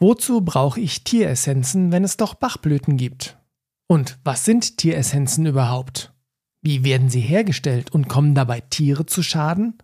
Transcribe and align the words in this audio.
Wozu 0.00 0.42
brauche 0.42 0.80
ich 0.80 1.02
Tieressenzen, 1.02 1.90
wenn 1.90 2.04
es 2.04 2.16
doch 2.16 2.34
Bachblüten 2.34 2.96
gibt? 2.96 3.36
Und 3.88 4.18
was 4.22 4.44
sind 4.44 4.76
Tieressenzen 4.76 5.44
überhaupt? 5.44 6.12
Wie 6.62 6.84
werden 6.84 7.10
sie 7.10 7.20
hergestellt 7.20 7.90
und 7.92 8.08
kommen 8.08 8.36
dabei 8.36 8.60
Tiere 8.60 9.06
zu 9.06 9.24
Schaden? 9.24 9.76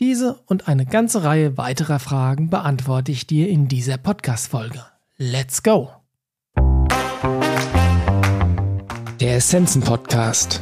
Diese 0.00 0.40
und 0.46 0.66
eine 0.66 0.84
ganze 0.84 1.22
Reihe 1.22 1.56
weiterer 1.56 2.00
Fragen 2.00 2.50
beantworte 2.50 3.12
ich 3.12 3.28
dir 3.28 3.48
in 3.48 3.68
dieser 3.68 3.98
Podcast-Folge. 3.98 4.84
Let's 5.16 5.62
go! 5.62 5.90
Der 9.20 9.36
Essenzen-Podcast. 9.36 10.60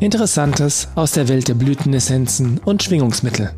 Interessantes 0.00 0.88
aus 0.96 1.12
der 1.12 1.28
Welt 1.28 1.46
der 1.46 1.54
Blütenessenzen 1.54 2.58
und 2.58 2.82
Schwingungsmittel. 2.82 3.54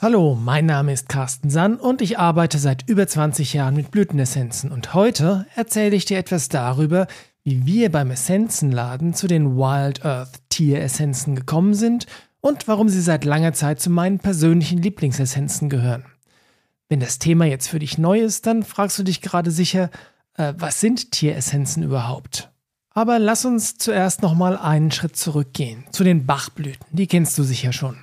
Hallo, 0.00 0.38
mein 0.40 0.64
Name 0.64 0.92
ist 0.92 1.08
Carsten 1.08 1.50
Sann 1.50 1.74
und 1.74 2.00
ich 2.00 2.20
arbeite 2.20 2.58
seit 2.58 2.88
über 2.88 3.08
20 3.08 3.52
Jahren 3.52 3.74
mit 3.74 3.90
Blütenessenzen 3.90 4.70
und 4.70 4.94
heute 4.94 5.44
erzähle 5.56 5.96
ich 5.96 6.04
dir 6.04 6.18
etwas 6.18 6.48
darüber, 6.48 7.08
wie 7.42 7.66
wir 7.66 7.90
beim 7.90 8.12
Essenzenladen 8.12 9.12
zu 9.12 9.26
den 9.26 9.56
Wild 9.56 10.04
Earth 10.04 10.38
Tieressenzen 10.50 11.34
gekommen 11.34 11.74
sind 11.74 12.06
und 12.40 12.68
warum 12.68 12.88
sie 12.88 13.00
seit 13.00 13.24
langer 13.24 13.54
Zeit 13.54 13.80
zu 13.80 13.90
meinen 13.90 14.20
persönlichen 14.20 14.80
Lieblingsessenzen 14.80 15.68
gehören. 15.68 16.04
Wenn 16.88 17.00
das 17.00 17.18
Thema 17.18 17.46
jetzt 17.46 17.66
für 17.66 17.80
dich 17.80 17.98
neu 17.98 18.20
ist, 18.20 18.46
dann 18.46 18.62
fragst 18.62 19.00
du 19.00 19.02
dich 19.02 19.20
gerade 19.20 19.50
sicher, 19.50 19.90
äh, 20.34 20.54
was 20.56 20.80
sind 20.80 21.10
Tieressenzen 21.10 21.82
überhaupt? 21.82 22.52
Aber 22.90 23.18
lass 23.18 23.44
uns 23.44 23.78
zuerst 23.78 24.22
nochmal 24.22 24.56
einen 24.56 24.92
Schritt 24.92 25.16
zurückgehen 25.16 25.86
zu 25.90 26.04
den 26.04 26.24
Bachblüten. 26.24 26.86
Die 26.92 27.08
kennst 27.08 27.36
du 27.36 27.42
sicher 27.42 27.72
schon. 27.72 27.96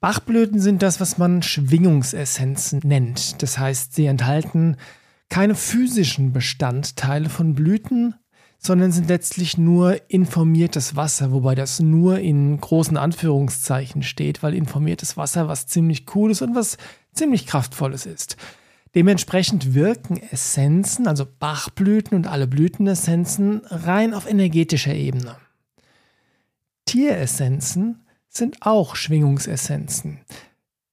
Bachblüten 0.00 0.60
sind 0.60 0.82
das, 0.82 1.00
was 1.00 1.18
man 1.18 1.42
Schwingungsessenzen 1.42 2.80
nennt. 2.84 3.42
Das 3.42 3.58
heißt, 3.58 3.94
sie 3.94 4.06
enthalten 4.06 4.76
keine 5.28 5.54
physischen 5.54 6.32
Bestandteile 6.32 7.28
von 7.28 7.54
Blüten, 7.54 8.14
sondern 8.58 8.92
sind 8.92 9.08
letztlich 9.08 9.58
nur 9.58 10.00
informiertes 10.10 10.96
Wasser, 10.96 11.32
wobei 11.32 11.54
das 11.54 11.80
nur 11.80 12.18
in 12.18 12.58
großen 12.60 12.96
Anführungszeichen 12.96 14.02
steht, 14.02 14.42
weil 14.42 14.54
informiertes 14.54 15.16
Wasser 15.16 15.48
was 15.48 15.66
ziemlich 15.66 16.06
cooles 16.06 16.42
und 16.42 16.54
was 16.54 16.76
ziemlich 17.12 17.46
kraftvolles 17.46 18.06
ist. 18.06 18.36
Dementsprechend 18.94 19.74
wirken 19.74 20.16
Essenzen, 20.16 21.06
also 21.06 21.26
Bachblüten 21.38 22.16
und 22.16 22.26
alle 22.26 22.46
Blütenessenzen, 22.46 23.60
rein 23.66 24.14
auf 24.14 24.28
energetischer 24.28 24.94
Ebene. 24.94 25.36
Tieressenzen 26.86 28.05
sind 28.36 28.58
auch 28.60 28.96
Schwingungsessenzen. 28.96 30.20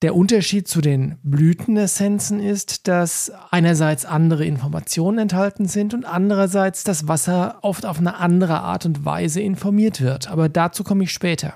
Der 0.03 0.16
Unterschied 0.16 0.67
zu 0.67 0.81
den 0.81 1.17
Blütenessenzen 1.23 2.41
ist, 2.41 2.89
dass 2.89 3.31
einerseits 3.52 4.03
andere 4.03 4.45
Informationen 4.45 5.17
enthalten 5.17 5.66
sind 5.66 5.94
und 5.94 6.03
andererseits 6.03 6.83
das 6.83 7.08
Wasser 7.08 7.59
oft 7.61 7.85
auf 7.85 8.00
eine 8.00 8.17
andere 8.17 8.59
Art 8.59 8.85
und 8.85 9.05
Weise 9.05 9.39
informiert 9.39 10.02
wird. 10.02 10.30
Aber 10.30 10.50
dazu 10.50 10.83
komme 10.83 11.05
ich 11.05 11.11
später. 11.11 11.53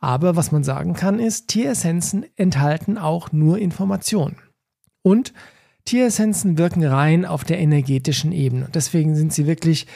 Aber 0.00 0.34
was 0.34 0.50
man 0.50 0.64
sagen 0.64 0.94
kann, 0.94 1.20
ist, 1.20 1.46
Tieressenzen 1.46 2.26
enthalten 2.34 2.98
auch 2.98 3.30
nur 3.30 3.58
Informationen. 3.58 4.36
Und 5.02 5.32
Tieressenzen 5.84 6.58
wirken 6.58 6.84
rein 6.84 7.24
auf 7.24 7.44
der 7.44 7.60
energetischen 7.60 8.32
Ebene. 8.32 8.68
Deswegen 8.74 9.14
sind 9.14 9.32
sie 9.32 9.46
wirklich 9.46 9.86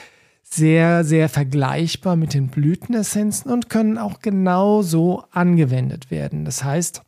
sehr, 0.51 1.05
sehr 1.05 1.29
vergleichbar 1.29 2.17
mit 2.17 2.35
den 2.35 2.49
Blütenessenzen 2.49 3.51
und 3.51 3.69
können 3.69 3.99
auch 3.99 4.21
genauso 4.21 5.25
angewendet 5.31 6.11
werden. 6.11 6.45
Das 6.45 6.65
heißt, 6.65 7.03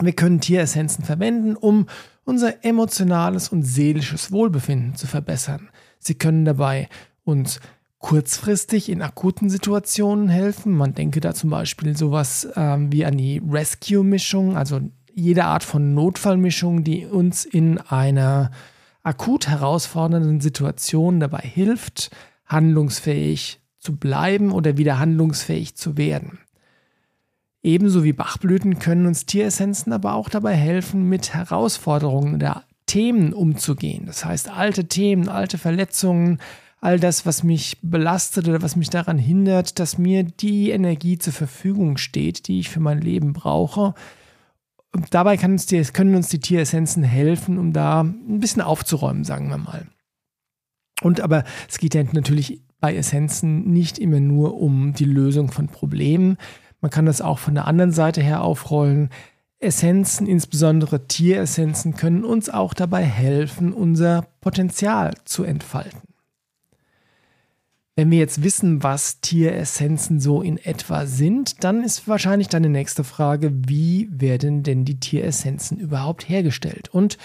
wir 0.00 0.12
können 0.12 0.40
Tieressenzen 0.40 1.04
verwenden, 1.04 1.56
um 1.56 1.86
unser 2.24 2.64
emotionales 2.64 3.48
und 3.50 3.62
seelisches 3.62 4.32
Wohlbefinden 4.32 4.96
zu 4.96 5.06
verbessern. 5.06 5.68
Sie 5.98 6.14
können 6.14 6.44
dabei 6.44 6.88
uns 7.24 7.60
kurzfristig 7.98 8.88
in 8.88 9.02
akuten 9.02 9.48
Situationen 9.48 10.28
helfen. 10.28 10.72
Man 10.72 10.94
denke 10.94 11.20
da 11.20 11.34
zum 11.34 11.50
Beispiel 11.50 11.96
sowas 11.96 12.48
ähm, 12.56 12.92
wie 12.92 13.04
an 13.04 13.16
die 13.16 13.40
Rescue-Mischung, 13.46 14.56
also 14.56 14.80
jede 15.14 15.44
Art 15.44 15.64
von 15.64 15.94
Notfallmischung, 15.94 16.84
die 16.84 17.06
uns 17.06 17.44
in 17.44 17.78
einer 17.78 18.50
akut 19.02 19.48
herausfordernden 19.48 20.40
Situation 20.40 21.20
dabei 21.20 21.42
hilft, 21.42 22.10
handlungsfähig 22.46 23.60
zu 23.78 23.96
bleiben 23.96 24.52
oder 24.52 24.76
wieder 24.76 24.98
handlungsfähig 24.98 25.76
zu 25.76 25.96
werden. 25.96 26.38
Ebenso 27.62 28.04
wie 28.04 28.12
Bachblüten 28.12 28.78
können 28.78 29.06
uns 29.06 29.24
Tieressenzen 29.24 29.92
aber 29.92 30.14
auch 30.14 30.28
dabei 30.28 30.54
helfen, 30.54 31.08
mit 31.08 31.32
Herausforderungen 31.32 32.34
oder 32.34 32.64
Themen 32.86 33.32
umzugehen. 33.32 34.04
Das 34.06 34.24
heißt, 34.24 34.50
alte 34.50 34.86
Themen, 34.86 35.28
alte 35.28 35.56
Verletzungen, 35.56 36.38
all 36.80 37.00
das, 37.00 37.24
was 37.24 37.42
mich 37.42 37.78
belastet 37.80 38.46
oder 38.46 38.60
was 38.60 38.76
mich 38.76 38.90
daran 38.90 39.16
hindert, 39.16 39.78
dass 39.78 39.96
mir 39.96 40.22
die 40.24 40.70
Energie 40.70 41.16
zur 41.16 41.32
Verfügung 41.32 41.96
steht, 41.96 42.46
die 42.46 42.60
ich 42.60 42.68
für 42.68 42.80
mein 42.80 43.00
Leben 43.00 43.32
brauche. 43.32 43.94
Und 44.92 45.14
dabei 45.14 45.38
uns 45.42 45.64
die, 45.64 45.82
können 45.84 46.14
uns 46.14 46.28
die 46.28 46.40
Tieressenzen 46.40 47.02
helfen, 47.02 47.58
um 47.58 47.72
da 47.72 48.02
ein 48.02 48.40
bisschen 48.40 48.60
aufzuräumen, 48.60 49.24
sagen 49.24 49.48
wir 49.48 49.56
mal. 49.56 49.86
Und 51.04 51.20
aber 51.20 51.44
es 51.68 51.78
geht 51.78 51.94
ja 51.94 52.02
natürlich 52.02 52.62
bei 52.80 52.96
Essenzen 52.96 53.72
nicht 53.72 53.98
immer 53.98 54.20
nur 54.20 54.60
um 54.60 54.94
die 54.94 55.04
Lösung 55.04 55.50
von 55.50 55.68
Problemen. 55.68 56.38
Man 56.80 56.90
kann 56.90 57.06
das 57.06 57.20
auch 57.20 57.38
von 57.38 57.54
der 57.54 57.66
anderen 57.66 57.92
Seite 57.92 58.22
her 58.22 58.42
aufrollen. 58.42 59.10
Essenzen, 59.58 60.26
insbesondere 60.26 61.06
Tieressenzen, 61.06 61.94
können 61.94 62.24
uns 62.24 62.50
auch 62.50 62.74
dabei 62.74 63.04
helfen, 63.04 63.72
unser 63.72 64.26
Potenzial 64.40 65.14
zu 65.24 65.44
entfalten. 65.44 66.00
Wenn 67.96 68.10
wir 68.10 68.18
jetzt 68.18 68.42
wissen, 68.42 68.82
was 68.82 69.20
Tieressenzen 69.20 70.20
so 70.20 70.42
in 70.42 70.58
etwa 70.58 71.06
sind, 71.06 71.62
dann 71.62 71.84
ist 71.84 72.08
wahrscheinlich 72.08 72.48
deine 72.48 72.68
nächste 72.68 73.04
Frage, 73.04 73.52
wie 73.68 74.08
werden 74.10 74.62
denn 74.62 74.84
die 74.84 74.98
Tieressenzen 74.98 75.78
überhaupt 75.78 76.28
hergestellt? 76.28 76.88
Und 76.88 77.18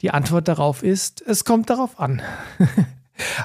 die 0.00 0.10
Antwort 0.10 0.48
darauf 0.48 0.82
ist, 0.82 1.22
es 1.26 1.44
kommt 1.44 1.70
darauf 1.70 2.00
an. 2.00 2.20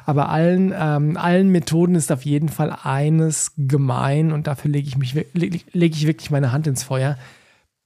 Aber 0.05 0.29
allen, 0.29 0.73
ähm, 0.77 1.17
allen 1.17 1.49
Methoden 1.49 1.95
ist 1.95 2.11
auf 2.11 2.25
jeden 2.25 2.49
Fall 2.49 2.75
eines 2.83 3.53
gemein 3.57 4.31
und 4.31 4.47
dafür 4.47 4.71
lege 4.71 4.87
ich, 4.87 4.97
mich, 4.97 5.13
lege 5.33 5.63
ich 5.73 6.07
wirklich 6.07 6.31
meine 6.31 6.51
Hand 6.51 6.67
ins 6.67 6.83
Feuer. 6.83 7.17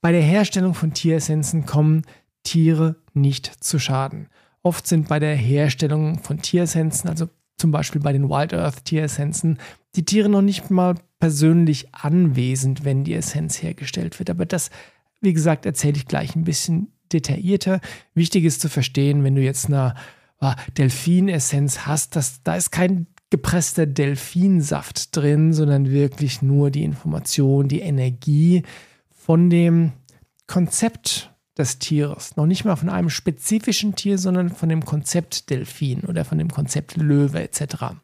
Bei 0.01 0.11
der 0.11 0.21
Herstellung 0.21 0.73
von 0.73 0.93
Tieressenzen 0.93 1.65
kommen 1.65 2.03
Tiere 2.43 2.95
nicht 3.13 3.63
zu 3.63 3.79
Schaden. 3.79 4.27
Oft 4.63 4.87
sind 4.87 5.07
bei 5.07 5.19
der 5.19 5.35
Herstellung 5.35 6.19
von 6.19 6.41
Tieressenzen, 6.41 7.09
also 7.09 7.29
zum 7.57 7.71
Beispiel 7.71 8.01
bei 8.01 8.13
den 8.13 8.29
Wild 8.29 8.53
Earth 8.53 8.85
Tieressenzen, 8.85 9.57
die 9.95 10.05
Tiere 10.05 10.29
noch 10.29 10.41
nicht 10.41 10.69
mal 10.69 10.95
persönlich 11.19 11.93
anwesend, 11.93 12.85
wenn 12.85 13.03
die 13.03 13.15
Essenz 13.15 13.61
hergestellt 13.61 14.19
wird. 14.19 14.29
Aber 14.29 14.45
das, 14.45 14.69
wie 15.21 15.33
gesagt, 15.33 15.65
erzähle 15.65 15.97
ich 15.97 16.05
gleich 16.05 16.35
ein 16.35 16.43
bisschen 16.43 16.91
detaillierter. 17.11 17.79
Wichtig 18.13 18.43
ist 18.43 18.61
zu 18.61 18.69
verstehen, 18.69 19.23
wenn 19.23 19.35
du 19.35 19.41
jetzt 19.41 19.67
einer 19.67 19.95
oh, 20.41 20.51
Delfinessenz 20.77 21.85
hast, 21.85 22.15
das, 22.15 22.41
da 22.43 22.55
ist 22.55 22.71
kein 22.71 23.07
gepresster 23.29 23.85
Delfinsaft 23.85 25.15
drin, 25.15 25.53
sondern 25.53 25.89
wirklich 25.89 26.41
nur 26.41 26.71
die 26.71 26.83
Information, 26.83 27.67
die 27.67 27.81
Energie 27.81 28.63
von 29.11 29.49
dem 29.49 29.93
Konzept 30.47 31.33
des 31.57 31.79
Tieres. 31.79 32.37
Noch 32.37 32.45
nicht 32.45 32.63
mal 32.63 32.75
von 32.75 32.89
einem 32.89 33.09
spezifischen 33.09 33.95
Tier, 33.95 34.17
sondern 34.17 34.49
von 34.49 34.69
dem 34.69 34.85
Konzept 34.85 35.49
Delfin 35.49 36.01
oder 36.01 36.23
von 36.23 36.37
dem 36.37 36.49
Konzept 36.49 36.95
Löwe 36.95 37.41
etc. 37.41 37.95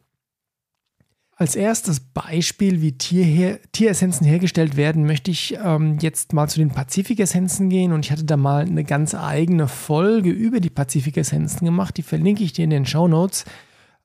Als 1.36 1.56
erstes 1.56 1.98
Beispiel, 1.98 2.80
wie 2.80 2.96
Tierher 2.96 3.58
Tieressenzen 3.72 4.24
hergestellt 4.24 4.76
werden, 4.76 5.04
möchte 5.04 5.32
ich 5.32 5.58
ähm, 5.62 5.98
jetzt 6.00 6.32
mal 6.32 6.48
zu 6.48 6.60
den 6.60 6.70
Pazifikessenzen 6.70 7.68
gehen. 7.70 7.92
Und 7.92 8.04
ich 8.04 8.12
hatte 8.12 8.24
da 8.24 8.36
mal 8.36 8.64
eine 8.64 8.84
ganz 8.84 9.16
eigene 9.16 9.66
Folge 9.66 10.30
über 10.30 10.60
die 10.60 10.70
Pazifikessenzen 10.70 11.64
gemacht. 11.64 11.96
Die 11.96 12.02
verlinke 12.02 12.44
ich 12.44 12.52
dir 12.52 12.64
in 12.64 12.70
den 12.70 12.86
Show 12.86 13.08
Notes. 13.08 13.44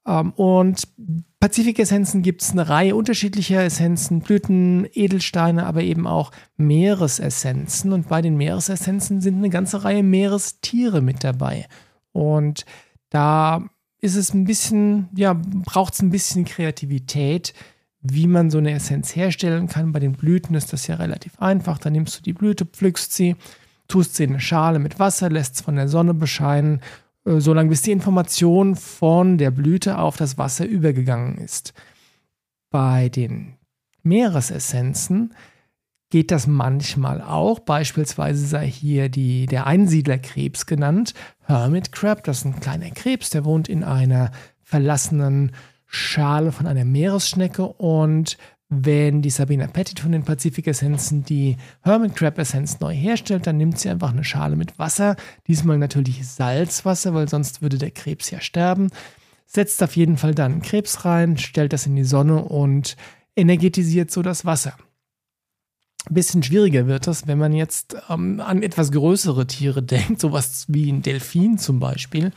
Ähm, 0.08 0.32
und 0.32 0.88
Pazifikessenzen 1.40 2.24
gibt 2.24 2.42
es 2.42 2.52
eine 2.52 2.68
Reihe 2.68 2.96
unterschiedlicher 2.96 3.64
Essenzen, 3.64 4.22
Blüten, 4.22 4.88
Edelsteine, 4.92 5.68
aber 5.68 5.84
eben 5.84 6.08
auch 6.08 6.32
Meeresessenzen. 6.58 7.94
Und 7.94 8.10
bei 8.10 8.24
den 8.24 8.38
Meeresessenzen 8.38 9.22
sind 9.22 9.38
eine 9.38 9.52
ganze 9.52 9.84
Reihe 9.84 10.02
Meerestiere 10.02 11.02
mit 11.02 11.24
dabei. 11.24 11.68
Und 12.12 12.66
da 13.12 13.70
ist 14.02 14.16
es 14.16 14.34
ein 14.34 14.46
bisschen, 14.46 15.10
ja, 15.16 15.34
braucht 15.34 15.94
es 15.94 16.02
ein 16.02 16.10
bisschen 16.10 16.46
Kreativität, 16.46 17.54
wie 18.02 18.28
man 18.28 18.50
so 18.50 18.58
eine 18.58 18.72
Essenz 18.72 19.16
herstellen 19.16 19.68
kann. 19.68 19.92
Bei 19.92 20.00
den 20.00 20.14
Blüten 20.14 20.56
ist 20.56 20.72
das 20.72 20.88
ja 20.88 20.96
relativ 20.96 21.40
einfach. 21.40 21.78
Da 21.78 21.90
nimmst 21.90 22.18
du 22.18 22.24
die 22.24 22.34
Blüte, 22.34 22.66
pflückst 22.66 23.14
sie, 23.14 23.36
tust 23.88 24.16
sie 24.16 24.24
in 24.24 24.32
eine 24.32 24.40
Schale 24.40 24.80
mit 24.80 25.00
Wasser, 25.00 25.30
lässt 25.30 25.56
es 25.56 25.62
von 25.62 25.76
der 25.76 25.90
Sonne 25.90 26.14
bescheinen, 26.14 26.82
äh, 27.26 27.40
solange 27.40 27.70
bis 27.70 27.82
die 27.82 27.92
Information 27.92 28.76
von 28.76 29.38
der 29.38 29.52
Blüte 29.52 29.98
auf 29.98 30.16
das 30.16 30.38
Wasser 30.38 30.66
übergegangen 30.66 31.38
ist. 31.38 31.74
Bei 32.70 33.10
den 33.10 33.56
Meeresessenzen 34.04 35.34
geht 36.10 36.32
das 36.32 36.48
manchmal 36.48 37.22
auch. 37.22 37.60
Beispielsweise 37.60 38.46
sei 38.46 38.68
hier 38.68 39.10
die, 39.10 39.46
der 39.46 39.68
Einsiedlerkrebs 39.68 40.66
genannt. 40.66 41.14
Hermit 41.46 41.92
Crab, 41.92 42.24
das 42.24 42.40
ist 42.40 42.46
ein 42.46 42.60
kleiner 42.60 42.90
Krebs, 42.92 43.30
der 43.30 43.46
wohnt 43.46 43.70
in 43.70 43.84
einer 43.84 44.32
verlassenen 44.64 45.52
Schale 45.86 46.52
von 46.52 46.68
einer 46.68 46.86
Meeresschnecke 46.86 47.66
und 47.66 48.38
wenn 48.72 49.24
die 49.24 49.32
Sabina 49.32 49.66
Pettit 49.66 50.00
von 50.00 50.12
den 50.12 50.24
Pazifik-Essenzen 50.24 51.24
die 51.24 51.58
Hermit 51.82 52.16
Crab-Essenz 52.16 52.80
neu 52.80 52.94
herstellt, 52.94 53.48
dann 53.48 53.58
nimmt 53.58 53.80
sie 53.80 53.90
einfach 53.90 54.12
eine 54.12 54.24
Schale 54.24 54.56
mit 54.56 54.78
Wasser, 54.78 55.16
diesmal 55.48 55.80
natürlich 55.80 56.28
Salzwasser, 56.28 57.16
weil 57.16 57.28
sonst 57.28 57.64
würde 57.64 57.80
der 57.80 57.90
Krebs 57.90 58.30
ja 58.30 58.40
sterben, 58.42 58.92
setzt 59.48 59.82
auf 59.82 59.96
jeden 59.96 60.18
Fall 60.18 60.36
dann 60.36 60.62
Krebs 60.62 61.04
rein, 61.04 61.38
stellt 61.38 61.74
das 61.74 61.88
in 61.88 61.96
die 61.96 62.04
Sonne 62.04 62.44
und 62.44 62.96
energetisiert 63.36 64.12
so 64.12 64.22
das 64.22 64.46
Wasser. 64.46 64.76
Ein 66.10 66.16
bisschen 66.16 66.42
schwieriger 66.42 66.88
wird 66.88 67.06
das, 67.06 67.28
wenn 67.28 67.38
man 67.38 67.54
jetzt 67.54 67.96
ähm, 68.10 68.40
an 68.40 68.64
etwas 68.64 68.92
größere 68.92 69.46
Tiere 69.46 69.84
denkt, 69.84 70.20
sowas 70.20 70.66
wie 70.68 70.92
ein 70.92 71.04
Delfin 71.04 71.58
zum 71.58 71.80
Beispiel. 71.80 72.32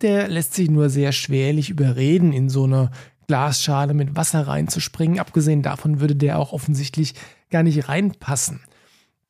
Der 0.00 0.28
lässt 0.28 0.54
sich 0.54 0.70
nur 0.70 0.88
sehr 0.88 1.12
schwerlich 1.12 1.70
überreden, 1.70 2.32
in 2.32 2.48
so 2.48 2.64
eine 2.64 2.90
Glasschale 3.26 3.92
mit 3.92 4.16
Wasser 4.16 4.46
reinzuspringen. 4.46 5.18
Abgesehen 5.18 5.62
davon 5.62 6.00
würde 6.00 6.16
der 6.16 6.38
auch 6.38 6.52
offensichtlich 6.52 7.14
gar 7.50 7.62
nicht 7.62 7.88
reinpassen. 7.88 8.60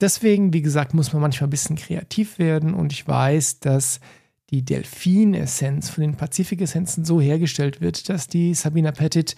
Deswegen, 0.01 0.53
wie 0.53 0.63
gesagt, 0.63 0.95
muss 0.95 1.13
man 1.13 1.23
manchmal 1.23 1.49
ein 1.49 1.51
bisschen 1.51 1.75
kreativ 1.75 2.39
werden 2.39 2.75
und 2.75 2.93
ich 2.93 3.09
weiß, 3.09 3.59
dass 3.59 3.99
die 4.51 4.65
Delfinessenz 4.65 5.91
von 5.91 6.03
den 6.03 6.15
Pazifik-Essenzen 6.15 7.05
so 7.05 7.21
hergestellt 7.21 7.81
wird, 7.81 8.09
dass 8.09 8.29
die 8.29 8.55
Sabina 8.55 8.93
Pettit 8.93 9.35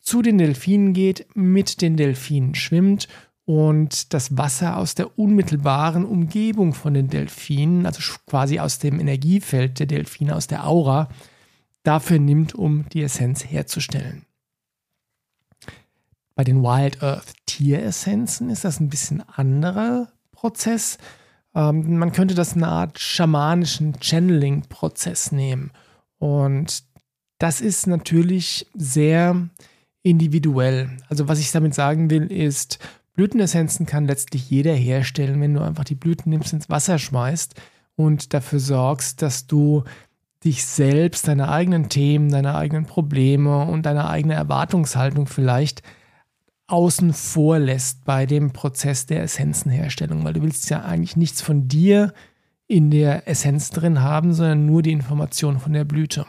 zu 0.00 0.20
den 0.20 0.36
Delfinen 0.36 0.92
geht, 0.92 1.26
mit 1.34 1.80
den 1.80 1.96
Delfinen 1.96 2.54
schwimmt 2.54 3.08
und 3.48 4.12
das 4.12 4.36
Wasser 4.36 4.76
aus 4.76 4.94
der 4.94 5.18
unmittelbaren 5.18 6.04
Umgebung 6.04 6.74
von 6.74 6.92
den 6.92 7.08
Delfinen, 7.08 7.86
also 7.86 8.02
quasi 8.26 8.58
aus 8.58 8.78
dem 8.78 9.00
Energiefeld 9.00 9.78
der 9.78 9.86
Delfine, 9.86 10.36
aus 10.36 10.48
der 10.48 10.66
Aura, 10.66 11.08
dafür 11.82 12.18
nimmt, 12.18 12.54
um 12.54 12.86
die 12.90 13.02
Essenz 13.02 13.46
herzustellen. 13.46 14.26
Bei 16.34 16.44
den 16.44 16.62
Wild 16.62 17.02
Earth 17.02 17.32
Tieressenzen 17.46 18.50
ist 18.50 18.66
das 18.66 18.80
ein 18.80 18.90
bisschen 18.90 19.26
anderer 19.26 20.12
Prozess. 20.32 20.98
Ähm, 21.54 21.96
man 21.96 22.12
könnte 22.12 22.34
das 22.34 22.52
eine 22.52 22.68
Art 22.68 22.98
schamanischen 22.98 23.98
Channeling-Prozess 23.98 25.32
nehmen. 25.32 25.70
Und 26.18 26.84
das 27.38 27.62
ist 27.62 27.86
natürlich 27.86 28.66
sehr 28.74 29.48
individuell. 30.02 30.98
Also 31.08 31.28
was 31.28 31.40
ich 31.40 31.50
damit 31.50 31.74
sagen 31.74 32.10
will, 32.10 32.30
ist, 32.30 32.78
Blütenessenzen 33.18 33.84
kann 33.84 34.06
letztlich 34.06 34.48
jeder 34.48 34.72
herstellen, 34.72 35.40
wenn 35.40 35.52
du 35.52 35.60
einfach 35.60 35.82
die 35.82 35.96
Blüten 35.96 36.30
nimmst, 36.30 36.52
ins 36.52 36.70
Wasser 36.70 37.00
schmeißt 37.00 37.56
und 37.96 38.32
dafür 38.32 38.60
sorgst, 38.60 39.22
dass 39.22 39.48
du 39.48 39.82
dich 40.44 40.64
selbst, 40.64 41.26
deine 41.26 41.48
eigenen 41.48 41.88
Themen, 41.88 42.30
deine 42.30 42.54
eigenen 42.54 42.86
Probleme 42.86 43.64
und 43.64 43.86
deine 43.86 44.08
eigene 44.08 44.34
Erwartungshaltung 44.34 45.26
vielleicht 45.26 45.82
außen 46.68 47.12
vor 47.12 47.58
lässt 47.58 48.04
bei 48.04 48.24
dem 48.24 48.52
Prozess 48.52 49.06
der 49.06 49.24
Essenzenherstellung, 49.24 50.22
weil 50.22 50.34
du 50.34 50.42
willst 50.42 50.70
ja 50.70 50.84
eigentlich 50.84 51.16
nichts 51.16 51.42
von 51.42 51.66
dir 51.66 52.12
in 52.68 52.92
der 52.92 53.26
Essenz 53.26 53.70
drin 53.70 54.00
haben, 54.00 54.32
sondern 54.32 54.64
nur 54.64 54.82
die 54.82 54.92
Information 54.92 55.58
von 55.58 55.72
der 55.72 55.84
Blüte. 55.84 56.24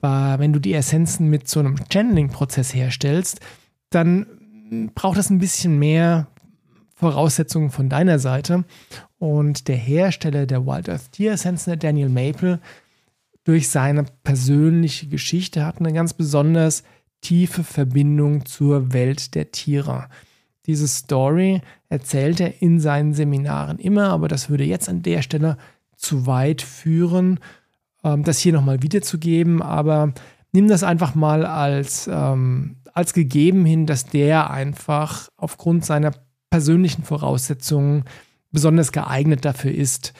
Wenn 0.00 0.54
du 0.54 0.58
die 0.58 0.72
Essenzen 0.72 1.28
mit 1.28 1.48
so 1.48 1.60
einem 1.60 1.76
Channeling-Prozess 1.92 2.72
herstellst, 2.72 3.40
dann 3.90 4.26
braucht 4.94 5.18
das 5.18 5.30
ein 5.30 5.38
bisschen 5.38 5.78
mehr 5.78 6.28
Voraussetzungen 6.94 7.70
von 7.70 7.88
deiner 7.88 8.18
Seite. 8.18 8.64
Und 9.18 9.68
der 9.68 9.76
Hersteller 9.76 10.46
der 10.46 10.66
Wild 10.66 10.88
Earth 10.88 11.12
Tieressenzen, 11.12 11.70
der 11.70 11.76
Daniel 11.76 12.08
Maple, 12.08 12.60
durch 13.44 13.68
seine 13.70 14.04
persönliche 14.24 15.06
Geschichte 15.06 15.64
hat 15.64 15.78
eine 15.78 15.92
ganz 15.92 16.12
besonders 16.12 16.82
tiefe 17.20 17.64
Verbindung 17.64 18.44
zur 18.44 18.92
Welt 18.92 19.34
der 19.34 19.50
Tiere. 19.52 20.08
Diese 20.66 20.86
Story 20.86 21.62
erzählt 21.88 22.40
er 22.40 22.60
in 22.60 22.78
seinen 22.78 23.14
Seminaren 23.14 23.78
immer, 23.78 24.10
aber 24.10 24.28
das 24.28 24.50
würde 24.50 24.64
jetzt 24.64 24.88
an 24.88 25.02
der 25.02 25.22
Stelle 25.22 25.56
zu 25.96 26.26
weit 26.26 26.60
führen, 26.62 27.40
ähm, 28.04 28.22
das 28.22 28.38
hier 28.38 28.52
nochmal 28.52 28.82
wiederzugeben. 28.82 29.62
Aber 29.62 30.12
nimm 30.52 30.68
das 30.68 30.82
einfach 30.82 31.14
mal 31.14 31.46
als 31.46 32.08
ähm, 32.12 32.76
als 32.98 33.12
gegeben 33.12 33.64
hin, 33.64 33.86
dass 33.86 34.06
der 34.06 34.50
einfach 34.50 35.28
aufgrund 35.36 35.84
seiner 35.84 36.10
persönlichen 36.50 37.04
Voraussetzungen 37.04 38.04
besonders 38.50 38.90
geeignet 38.90 39.44
dafür 39.44 39.70
ist, 39.72 40.14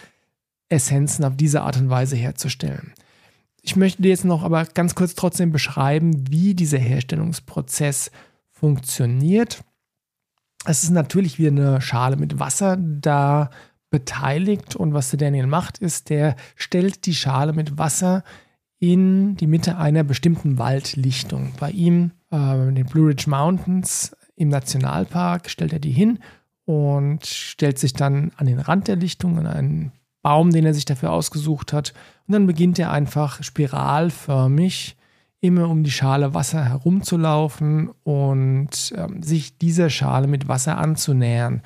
Essenzen 0.68 1.24
auf 1.24 1.36
diese 1.36 1.62
Art 1.62 1.76
und 1.76 1.90
Weise 1.90 2.14
herzustellen. 2.14 2.94
Ich 3.62 3.74
möchte 3.74 4.02
dir 4.02 4.10
jetzt 4.10 4.24
noch 4.24 4.44
aber 4.44 4.64
ganz 4.64 4.94
kurz 4.94 5.16
trotzdem 5.16 5.50
beschreiben, 5.50 6.30
wie 6.30 6.54
dieser 6.54 6.78
Herstellungsprozess 6.78 8.12
funktioniert. 8.48 9.64
Es 10.64 10.84
ist 10.84 10.90
natürlich 10.90 11.38
wie 11.40 11.48
eine 11.48 11.80
Schale 11.80 12.16
mit 12.16 12.38
Wasser 12.38 12.76
da 12.78 13.50
beteiligt 13.90 14.76
und 14.76 14.94
was 14.94 15.10
der 15.10 15.18
Daniel 15.18 15.48
macht, 15.48 15.78
ist, 15.78 16.10
der 16.10 16.36
stellt 16.54 17.06
die 17.06 17.14
Schale 17.14 17.52
mit 17.52 17.76
Wasser 17.76 18.22
in 18.80 19.36
die 19.36 19.46
Mitte 19.46 19.76
einer 19.76 20.04
bestimmten 20.04 20.58
Waldlichtung. 20.58 21.52
Bei 21.58 21.70
ihm 21.70 22.12
äh, 22.30 22.72
den 22.72 22.86
Blue 22.86 23.08
Ridge 23.08 23.28
Mountains 23.28 24.16
im 24.36 24.48
Nationalpark, 24.48 25.50
stellt 25.50 25.72
er 25.72 25.80
die 25.80 25.90
hin 25.90 26.20
und 26.64 27.26
stellt 27.26 27.78
sich 27.78 27.92
dann 27.92 28.30
an 28.36 28.46
den 28.46 28.60
Rand 28.60 28.88
der 28.88 28.96
Lichtung, 28.96 29.38
an 29.38 29.46
einen 29.46 29.92
Baum, 30.22 30.50
den 30.50 30.66
er 30.66 30.74
sich 30.74 30.84
dafür 30.84 31.10
ausgesucht 31.10 31.72
hat. 31.72 31.92
Und 32.26 32.34
dann 32.34 32.46
beginnt 32.46 32.78
er 32.78 32.92
einfach 32.92 33.42
spiralförmig 33.42 34.96
immer 35.40 35.68
um 35.68 35.84
die 35.84 35.90
Schale 35.90 36.34
Wasser 36.34 36.64
herumzulaufen 36.64 37.90
und 38.02 38.92
ähm, 38.96 39.22
sich 39.22 39.56
dieser 39.58 39.88
Schale 39.88 40.26
mit 40.26 40.48
Wasser 40.48 40.78
anzunähern. 40.78 41.62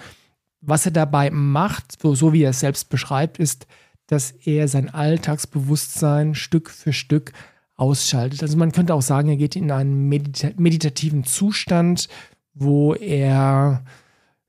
Was 0.61 0.87
er 0.87 0.93
dabei 0.93 1.31
macht, 1.31 2.00
so, 2.00 2.14
so 2.14 2.32
wie 2.32 2.43
er 2.43 2.50
es 2.50 2.61
selbst 2.61 2.91
beschreibt, 2.91 3.38
ist, 3.38 3.67
dass 4.12 4.31
er 4.31 4.69
sein 4.69 4.93
Alltagsbewusstsein 4.93 6.35
Stück 6.35 6.69
für 6.69 6.93
Stück 6.93 7.32
ausschaltet. 7.76 8.43
Also 8.43 8.59
man 8.59 8.70
könnte 8.70 8.93
auch 8.93 9.00
sagen, 9.00 9.31
er 9.31 9.37
geht 9.37 9.56
in 9.56 9.70
einen 9.70 10.09
medita 10.11 10.50
meditativen 10.59 11.25
Zustand, 11.25 12.09
wo 12.53 12.93
er 12.93 13.82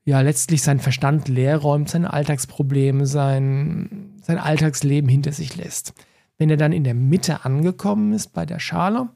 ja 0.04 0.20
letztlich 0.20 0.62
seinen 0.62 0.82
Verstand 0.82 1.30
leer 1.30 1.58
räumt, 1.58 1.90
seine 1.90 2.12
Alltagsprobleme, 2.12 3.06
sein, 3.06 4.20
sein 4.22 4.38
Alltagsleben 4.38 5.10
hinter 5.10 5.32
sich 5.32 5.56
lässt. 5.56 5.94
Wenn 6.38 6.50
er 6.50 6.58
dann 6.58 6.74
in 6.74 6.84
der 6.84 6.94
Mitte 6.94 7.46
angekommen 7.46 8.12
ist 8.12 8.34
bei 8.34 8.46
der 8.46 8.60
Schale, 8.60 9.08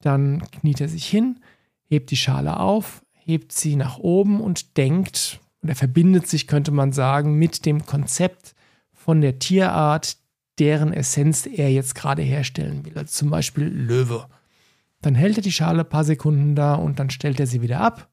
dann 0.00 0.44
kniet 0.60 0.80
er 0.80 0.88
sich 0.88 1.06
hin, 1.06 1.40
hebt 1.88 2.12
die 2.12 2.16
Schale 2.16 2.60
auf, 2.60 3.04
hebt 3.12 3.50
sie 3.50 3.74
nach 3.74 3.98
oben 3.98 4.40
und 4.40 4.76
denkt, 4.76 5.40
oder 5.60 5.74
verbindet 5.74 6.28
sich, 6.28 6.46
könnte 6.46 6.70
man 6.70 6.92
sagen, 6.92 7.34
mit 7.34 7.66
dem 7.66 7.84
Konzept 7.84 8.54
von 9.08 9.22
der 9.22 9.38
Tierart, 9.38 10.18
deren 10.58 10.92
Essenz 10.92 11.46
er 11.46 11.72
jetzt 11.72 11.94
gerade 11.94 12.20
herstellen 12.20 12.84
will. 12.84 12.92
Also 12.94 13.10
zum 13.10 13.30
Beispiel 13.30 13.64
Löwe. 13.64 14.26
Dann 15.00 15.14
hält 15.14 15.38
er 15.38 15.42
die 15.42 15.50
Schale 15.50 15.80
ein 15.80 15.88
paar 15.88 16.04
Sekunden 16.04 16.54
da 16.54 16.74
und 16.74 16.98
dann 16.98 17.08
stellt 17.08 17.40
er 17.40 17.46
sie 17.46 17.62
wieder 17.62 17.80
ab. 17.80 18.10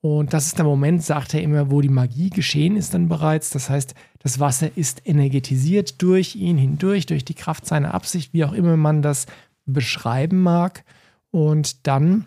Und 0.00 0.32
das 0.32 0.46
ist 0.46 0.58
der 0.58 0.64
Moment, 0.64 1.02
sagt 1.02 1.34
er 1.34 1.42
immer, 1.42 1.72
wo 1.72 1.80
die 1.80 1.88
Magie 1.88 2.30
geschehen 2.30 2.76
ist 2.76 2.94
dann 2.94 3.08
bereits. 3.08 3.50
Das 3.50 3.68
heißt, 3.68 3.96
das 4.20 4.38
Wasser 4.38 4.70
ist 4.76 5.02
energetisiert 5.08 6.00
durch 6.00 6.36
ihn 6.36 6.56
hindurch, 6.56 7.06
durch 7.06 7.24
die 7.24 7.34
Kraft 7.34 7.66
seiner 7.66 7.92
Absicht, 7.92 8.32
wie 8.32 8.44
auch 8.44 8.52
immer 8.52 8.76
man 8.76 9.02
das 9.02 9.26
beschreiben 9.64 10.40
mag. 10.40 10.84
Und 11.32 11.88
dann 11.88 12.26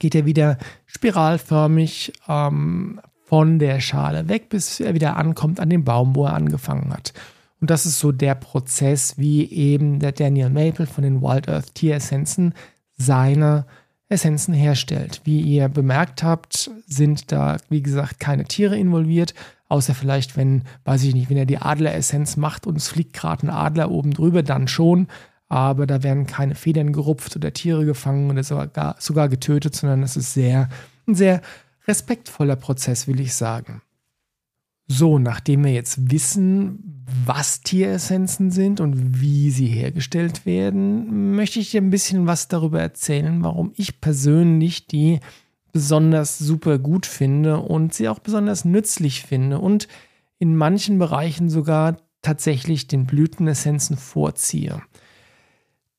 geht 0.00 0.14
er 0.14 0.26
wieder 0.26 0.58
spiralförmig 0.84 2.12
ähm, 2.28 3.00
von 3.24 3.58
der 3.58 3.80
Schale 3.80 4.28
weg, 4.28 4.48
bis 4.48 4.80
er 4.80 4.94
wieder 4.94 5.16
ankommt 5.16 5.60
an 5.60 5.70
den 5.70 5.84
Baum, 5.84 6.14
wo 6.14 6.26
er 6.26 6.34
angefangen 6.34 6.92
hat. 6.92 7.12
Und 7.60 7.70
das 7.70 7.86
ist 7.86 7.98
so 7.98 8.12
der 8.12 8.34
Prozess, 8.34 9.16
wie 9.16 9.50
eben 9.50 9.98
der 9.98 10.12
Daniel 10.12 10.50
Maple 10.50 10.86
von 10.86 11.02
den 11.02 11.22
Wild 11.22 11.48
Earth 11.48 11.74
Tieressenzen 11.74 12.54
seine 12.96 13.64
Essenzen 14.08 14.52
herstellt. 14.52 15.22
Wie 15.24 15.40
ihr 15.40 15.68
bemerkt 15.68 16.22
habt, 16.22 16.70
sind 16.86 17.32
da, 17.32 17.56
wie 17.70 17.82
gesagt, 17.82 18.20
keine 18.20 18.44
Tiere 18.44 18.76
involviert, 18.76 19.34
außer 19.68 19.94
vielleicht, 19.94 20.36
wenn, 20.36 20.62
weiß 20.84 21.04
ich 21.04 21.14
nicht, 21.14 21.30
wenn 21.30 21.36
er 21.36 21.46
die 21.46 21.58
Adleressenz 21.58 22.36
macht 22.36 22.66
und 22.66 22.76
es 22.76 22.88
fliegt 22.88 23.14
gerade 23.14 23.46
ein 23.46 23.50
Adler 23.50 23.90
oben 23.90 24.12
drüber, 24.12 24.42
dann 24.42 24.68
schon. 24.68 25.08
Aber 25.48 25.86
da 25.86 26.02
werden 26.02 26.26
keine 26.26 26.54
Federn 26.54 26.92
gerupft 26.92 27.34
oder 27.36 27.52
Tiere 27.52 27.84
gefangen 27.84 28.30
oder 28.30 28.42
sogar, 28.42 28.96
sogar 28.98 29.28
getötet, 29.28 29.74
sondern 29.74 30.02
es 30.02 30.16
ist 30.16 30.34
sehr, 30.34 30.68
ein 31.06 31.14
sehr 31.14 31.40
respektvoller 31.86 32.56
Prozess, 32.56 33.06
will 33.06 33.20
ich 33.20 33.34
sagen. 33.34 33.82
So, 34.86 35.18
nachdem 35.18 35.64
wir 35.64 35.72
jetzt 35.72 36.10
wissen, 36.10 37.04
was 37.24 37.60
Tieressenzen 37.62 38.50
sind 38.50 38.80
und 38.80 39.20
wie 39.20 39.50
sie 39.50 39.66
hergestellt 39.66 40.44
werden, 40.44 41.34
möchte 41.34 41.58
ich 41.58 41.70
dir 41.70 41.80
ein 41.80 41.90
bisschen 41.90 42.26
was 42.26 42.48
darüber 42.48 42.80
erzählen, 42.80 43.42
warum 43.42 43.72
ich 43.76 44.00
persönlich 44.00 44.86
die 44.86 45.20
besonders 45.72 46.38
super 46.38 46.78
gut 46.78 47.06
finde 47.06 47.58
und 47.58 47.94
sie 47.94 48.08
auch 48.08 48.18
besonders 48.18 48.64
nützlich 48.64 49.22
finde 49.22 49.58
und 49.58 49.88
in 50.38 50.54
manchen 50.54 50.98
Bereichen 50.98 51.48
sogar 51.48 51.96
tatsächlich 52.22 52.86
den 52.86 53.06
Blütenessenzen 53.06 53.96
vorziehe. 53.96 54.82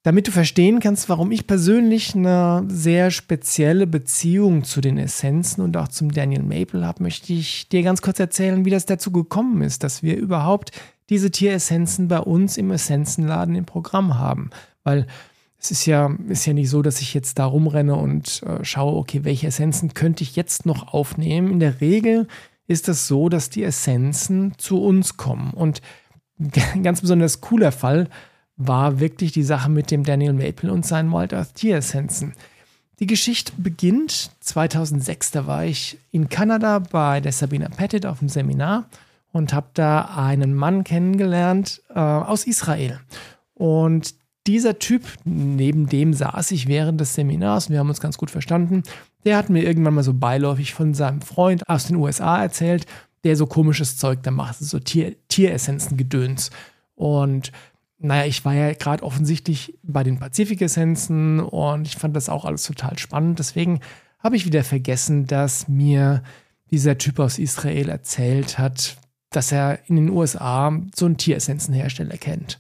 Damit 0.05 0.27
du 0.27 0.31
verstehen 0.31 0.79
kannst, 0.81 1.09
warum 1.09 1.31
ich 1.31 1.47
persönlich 1.47 2.13
eine 2.13 2.63
sehr 2.67 3.09
spezielle 3.09 3.88
Beziehung 3.88 4.63
zu 4.63 4.79
den 4.79 5.00
Essenzen 5.00 5.63
und 5.63 5.75
auch 5.77 5.88
zum 5.88 6.12
Daniel 6.12 6.43
Maple 6.43 6.85
habe, 6.85 7.01
möchte 7.01 7.33
ich 7.33 7.69
dir 7.69 7.81
ganz 7.81 8.03
kurz 8.03 8.19
erzählen, 8.19 8.65
wie 8.65 8.69
das 8.69 8.85
dazu 8.85 9.12
gekommen 9.12 9.63
ist, 9.63 9.83
dass 9.83 10.03
wir 10.03 10.15
überhaupt 10.15 10.74
diese 11.09 11.31
Tieressenzen 11.31 12.07
bei 12.07 12.19
uns 12.19 12.57
im 12.57 12.69
Essenzenladen 12.69 13.55
im 13.55 13.65
Programm 13.65 14.19
haben. 14.19 14.51
Weil 14.83 15.07
es 15.59 15.71
ist 15.71 15.88
ja, 15.88 16.15
ist 16.27 16.45
ja 16.45 16.53
nicht 16.53 16.69
so, 16.69 16.83
dass 16.83 17.01
ich 17.01 17.15
jetzt 17.15 17.39
da 17.39 17.45
rumrenne 17.45 17.95
und 17.95 18.43
äh, 18.43 18.63
schaue, 18.63 18.97
okay, 18.97 19.24
welche 19.24 19.47
Essenzen 19.47 19.95
könnte 19.95 20.21
ich 20.21 20.35
jetzt 20.35 20.67
noch 20.67 20.93
aufnehmen. 20.93 21.50
In 21.50 21.59
der 21.59 21.81
Regel 21.81 22.27
ist 22.67 22.89
es 22.89 23.07
so, 23.07 23.27
dass 23.27 23.50
die 23.50 23.63
Essenzen 23.63 24.53
zu 24.59 24.83
uns 24.83 25.17
kommen. 25.17 25.50
Und 25.50 25.81
ein 26.39 26.51
ganz 26.83 27.01
besonders 27.01 27.41
cooler 27.41 27.71
Fall 27.71 28.07
war 28.57 29.00
wirklich 29.00 29.31
die 29.31 29.43
Sache 29.43 29.69
mit 29.69 29.91
dem 29.91 30.03
Daniel 30.03 30.33
Maple 30.33 30.71
und 30.71 30.85
seinen 30.85 31.12
Wild 31.12 31.33
Earth 31.33 31.55
Tieressenzen. 31.55 32.33
Die 33.00 33.07
Geschichte 33.07 33.51
beginnt 33.57 34.31
2006, 34.39 35.31
da 35.31 35.47
war 35.47 35.65
ich 35.65 35.97
in 36.12 36.29
Kanada 36.29 36.79
bei 36.79 37.19
der 37.19 37.33
Sabina 37.33 37.67
Pettit 37.67 38.05
auf 38.05 38.19
dem 38.19 38.29
Seminar 38.29 38.85
und 39.33 39.53
habe 39.53 39.67
da 39.74 40.12
einen 40.15 40.53
Mann 40.53 40.85
kennengelernt 40.85 41.81
äh, 41.93 42.00
aus 42.00 42.47
Israel. 42.47 43.01
Und 43.53 44.15
dieser 44.47 44.79
Typ, 44.79 45.03
neben 45.25 45.89
dem 45.89 46.13
saß 46.13 46.51
ich 46.51 46.67
während 46.67 47.01
des 47.01 47.15
Seminars, 47.15 47.69
wir 47.69 47.79
haben 47.79 47.89
uns 47.89 48.00
ganz 48.00 48.17
gut 48.17 48.31
verstanden, 48.31 48.83
der 49.25 49.35
hat 49.38 49.50
mir 49.50 49.63
irgendwann 49.63 49.95
mal 49.95 50.03
so 50.03 50.13
beiläufig 50.13 50.74
von 50.74 50.93
seinem 50.93 51.21
Freund 51.21 51.67
aus 51.67 51.88
den 51.88 51.97
USA 51.97 52.41
erzählt, 52.41 52.85
der 53.25 53.35
so 53.35 53.47
komisches 53.47 53.97
Zeug 53.97 54.19
da 54.24 54.31
macht, 54.31 54.59
so 54.59 54.79
Tier, 54.79 55.15
Tieressenzen-Gedöns. 55.29 56.51
Und 56.95 57.51
naja, 57.97 58.25
ich 58.25 58.43
war 58.43 58.53
ja 58.53 58.73
gerade 58.73 59.03
offensichtlich 59.03 59.77
bei 59.83 60.03
den 60.03 60.19
Pazifik-Essenzen 60.19 61.39
und 61.39 61.87
ich 61.87 61.95
fand 61.95 62.15
das 62.15 62.29
auch 62.29 62.45
alles 62.45 62.63
total 62.63 62.97
spannend. 62.99 63.39
Deswegen 63.39 63.79
habe 64.19 64.35
ich 64.35 64.45
wieder 64.45 64.63
vergessen, 64.63 65.27
dass 65.27 65.67
mir 65.67 66.23
dieser 66.71 66.97
Typ 66.97 67.19
aus 67.19 67.39
Israel 67.39 67.89
erzählt 67.89 68.57
hat, 68.57 68.97
dass 69.29 69.51
er 69.51 69.79
in 69.87 69.95
den 69.95 70.09
USA 70.09 70.77
so 70.95 71.05
einen 71.05 71.17
Tieressenzenhersteller 71.17 72.17
kennt. 72.17 72.59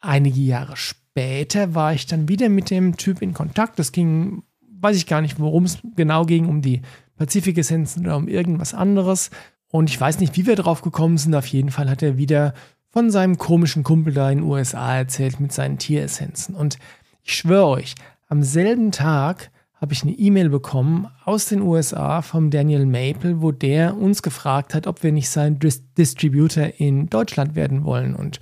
Einige 0.00 0.40
Jahre 0.40 0.76
später 0.76 1.74
war 1.74 1.92
ich 1.92 2.06
dann 2.06 2.28
wieder 2.28 2.48
mit 2.48 2.70
dem 2.70 2.96
Typ 2.96 3.22
in 3.22 3.34
Kontakt. 3.34 3.78
Das 3.78 3.92
ging, 3.92 4.42
weiß 4.80 4.96
ich 4.96 5.06
gar 5.06 5.20
nicht, 5.20 5.38
worum 5.38 5.64
es 5.64 5.78
genau 5.96 6.24
ging, 6.24 6.46
um 6.46 6.62
die 6.62 6.82
Pazifik-Essenzen 7.16 8.06
oder 8.06 8.16
um 8.16 8.28
irgendwas 8.28 8.74
anderes. 8.74 9.30
Und 9.68 9.88
ich 9.88 10.00
weiß 10.00 10.20
nicht, 10.20 10.36
wie 10.36 10.46
wir 10.46 10.56
drauf 10.56 10.82
gekommen 10.82 11.18
sind. 11.18 11.34
Auf 11.34 11.46
jeden 11.46 11.70
Fall 11.70 11.88
hat 11.88 12.02
er 12.02 12.16
wieder 12.16 12.54
von 12.92 13.10
seinem 13.10 13.38
komischen 13.38 13.84
Kumpel 13.84 14.12
da 14.12 14.30
in 14.30 14.38
den 14.38 14.46
USA 14.46 14.96
erzählt 14.96 15.40
mit 15.40 15.52
seinen 15.52 15.78
Tieressenzen. 15.78 16.54
Und 16.54 16.78
ich 17.22 17.34
schwöre 17.34 17.66
euch, 17.66 17.94
am 18.28 18.42
selben 18.42 18.92
Tag 18.92 19.50
habe 19.80 19.94
ich 19.94 20.02
eine 20.02 20.12
E-Mail 20.12 20.50
bekommen 20.50 21.08
aus 21.24 21.46
den 21.46 21.62
USA 21.62 22.20
vom 22.20 22.50
Daniel 22.50 22.84
Maple, 22.84 23.40
wo 23.40 23.50
der 23.50 23.96
uns 23.96 24.22
gefragt 24.22 24.74
hat, 24.74 24.86
ob 24.86 25.02
wir 25.02 25.10
nicht 25.10 25.30
sein 25.30 25.58
Dis 25.58 25.82
Distributor 25.94 26.72
in 26.76 27.08
Deutschland 27.08 27.54
werden 27.54 27.84
wollen. 27.84 28.14
Und 28.14 28.40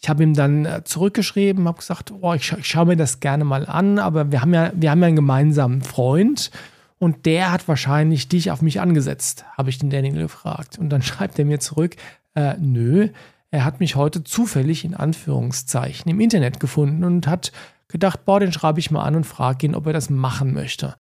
ich 0.00 0.08
habe 0.08 0.22
ihm 0.22 0.34
dann 0.34 0.64
äh, 0.64 0.84
zurückgeschrieben, 0.84 1.66
habe 1.66 1.78
gesagt, 1.78 2.12
oh, 2.20 2.34
ich, 2.34 2.46
scha 2.46 2.58
ich 2.58 2.66
schaue 2.66 2.86
mir 2.86 2.96
das 2.96 3.18
gerne 3.18 3.44
mal 3.44 3.66
an, 3.66 3.98
aber 3.98 4.30
wir 4.30 4.42
haben 4.42 4.54
ja, 4.54 4.70
wir 4.74 4.90
haben 4.90 5.00
ja 5.00 5.08
einen 5.08 5.16
gemeinsamen 5.16 5.82
Freund 5.82 6.52
und 6.98 7.26
der 7.26 7.50
hat 7.50 7.66
wahrscheinlich 7.66 8.28
dich 8.28 8.50
auf 8.52 8.62
mich 8.62 8.80
angesetzt, 8.80 9.44
habe 9.56 9.70
ich 9.70 9.78
den 9.78 9.90
Daniel 9.90 10.18
gefragt. 10.18 10.78
Und 10.78 10.90
dann 10.90 11.02
schreibt 11.02 11.38
er 11.38 11.44
mir 11.44 11.58
zurück, 11.58 11.96
äh, 12.34 12.54
nö, 12.60 13.08
er 13.50 13.64
hat 13.64 13.80
mich 13.80 13.96
heute 13.96 14.24
zufällig 14.24 14.84
in 14.84 14.94
Anführungszeichen 14.94 16.10
im 16.10 16.20
Internet 16.20 16.60
gefunden 16.60 17.04
und 17.04 17.26
hat 17.26 17.52
gedacht, 17.88 18.24
boah, 18.24 18.40
den 18.40 18.52
schreibe 18.52 18.80
ich 18.80 18.90
mal 18.90 19.04
an 19.04 19.14
und 19.14 19.24
frage 19.24 19.66
ihn, 19.66 19.74
ob 19.74 19.86
er 19.86 19.92
das 19.92 20.10
machen 20.10 20.52
möchte. 20.52 20.96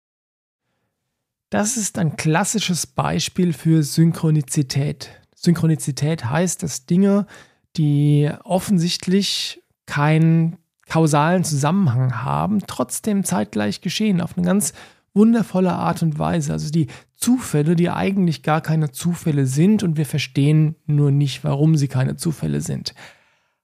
Das 1.49 1.77
ist 1.77 1.97
ein 1.97 2.17
klassisches 2.17 2.87
Beispiel 2.87 3.53
für 3.53 3.83
Synchronizität. 3.83 5.09
Synchronizität 5.35 6.25
heißt, 6.25 6.63
dass 6.63 6.85
Dinge, 6.85 7.27
die 7.77 8.31
offensichtlich 8.43 9.61
keinen 9.85 10.57
kausalen 10.87 11.43
Zusammenhang 11.43 12.23
haben, 12.23 12.61
trotzdem 12.67 13.23
zeitgleich 13.23 13.81
geschehen, 13.81 14.21
auf 14.21 14.37
eine 14.37 14.45
ganz 14.45 14.73
wundervolle 15.13 15.73
Art 15.73 16.03
und 16.03 16.19
Weise. 16.19 16.53
Also 16.53 16.69
die 16.69 16.87
Zufälle, 17.15 17.75
die 17.75 17.89
eigentlich 17.89 18.43
gar 18.43 18.61
keine 18.61 18.91
Zufälle 18.91 19.45
sind 19.45 19.83
und 19.83 19.97
wir 19.97 20.05
verstehen 20.05 20.75
nur 20.85 21.11
nicht, 21.11 21.43
warum 21.43 21.75
sie 21.75 21.87
keine 21.87 22.17
Zufälle 22.17 22.61
sind. 22.61 22.93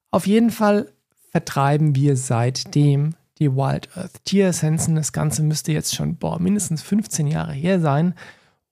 Auf 0.10 0.28
jeden 0.28 0.52
Fall 0.52 0.92
vertreiben 1.32 1.96
wir 1.96 2.16
seitdem 2.18 3.16
die 3.40 3.56
Wild 3.56 3.90
Earth 3.96 4.26
Tieressenzen. 4.26 4.96
Das 4.96 5.14
Ganze 5.14 5.44
müsste 5.44 5.72
jetzt 5.72 5.96
schon 5.96 6.18
boah, 6.18 6.40
mindestens 6.40 6.82
15 6.82 7.28
Jahre 7.28 7.54
her 7.54 7.80
sein. 7.80 8.14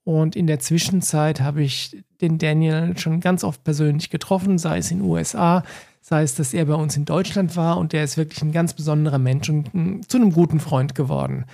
Und 0.04 0.36
in 0.36 0.48
der 0.48 0.60
Zwischenzeit 0.60 1.42
habe 1.42 1.62
ich 1.62 2.04
den 2.22 2.38
Daniel 2.38 2.98
schon 2.98 3.20
ganz 3.20 3.44
oft 3.44 3.64
persönlich 3.64 4.10
getroffen, 4.10 4.58
sei 4.58 4.80
es 4.80 4.92
in 4.92 5.00
den 5.00 5.08
USA, 5.08 5.64
sei 6.02 6.24
es, 6.24 6.36
dass 6.36 6.54
er 6.54 6.66
bei 6.66 6.74
uns 6.74 6.98
in 6.98 7.06
Deutschland 7.06 7.56
war. 7.56 7.78
Und 7.78 7.94
der 7.94 8.04
ist 8.04 8.18
wirklich 8.18 8.42
ein 8.42 8.52
ganz 8.52 8.74
besonderer 8.74 9.20
Mensch 9.20 9.50
und 9.50 10.10
zu 10.10 10.18
einem 10.18 10.32
guten 10.32 10.60
Freund 10.60 10.96
geworden 10.96 11.46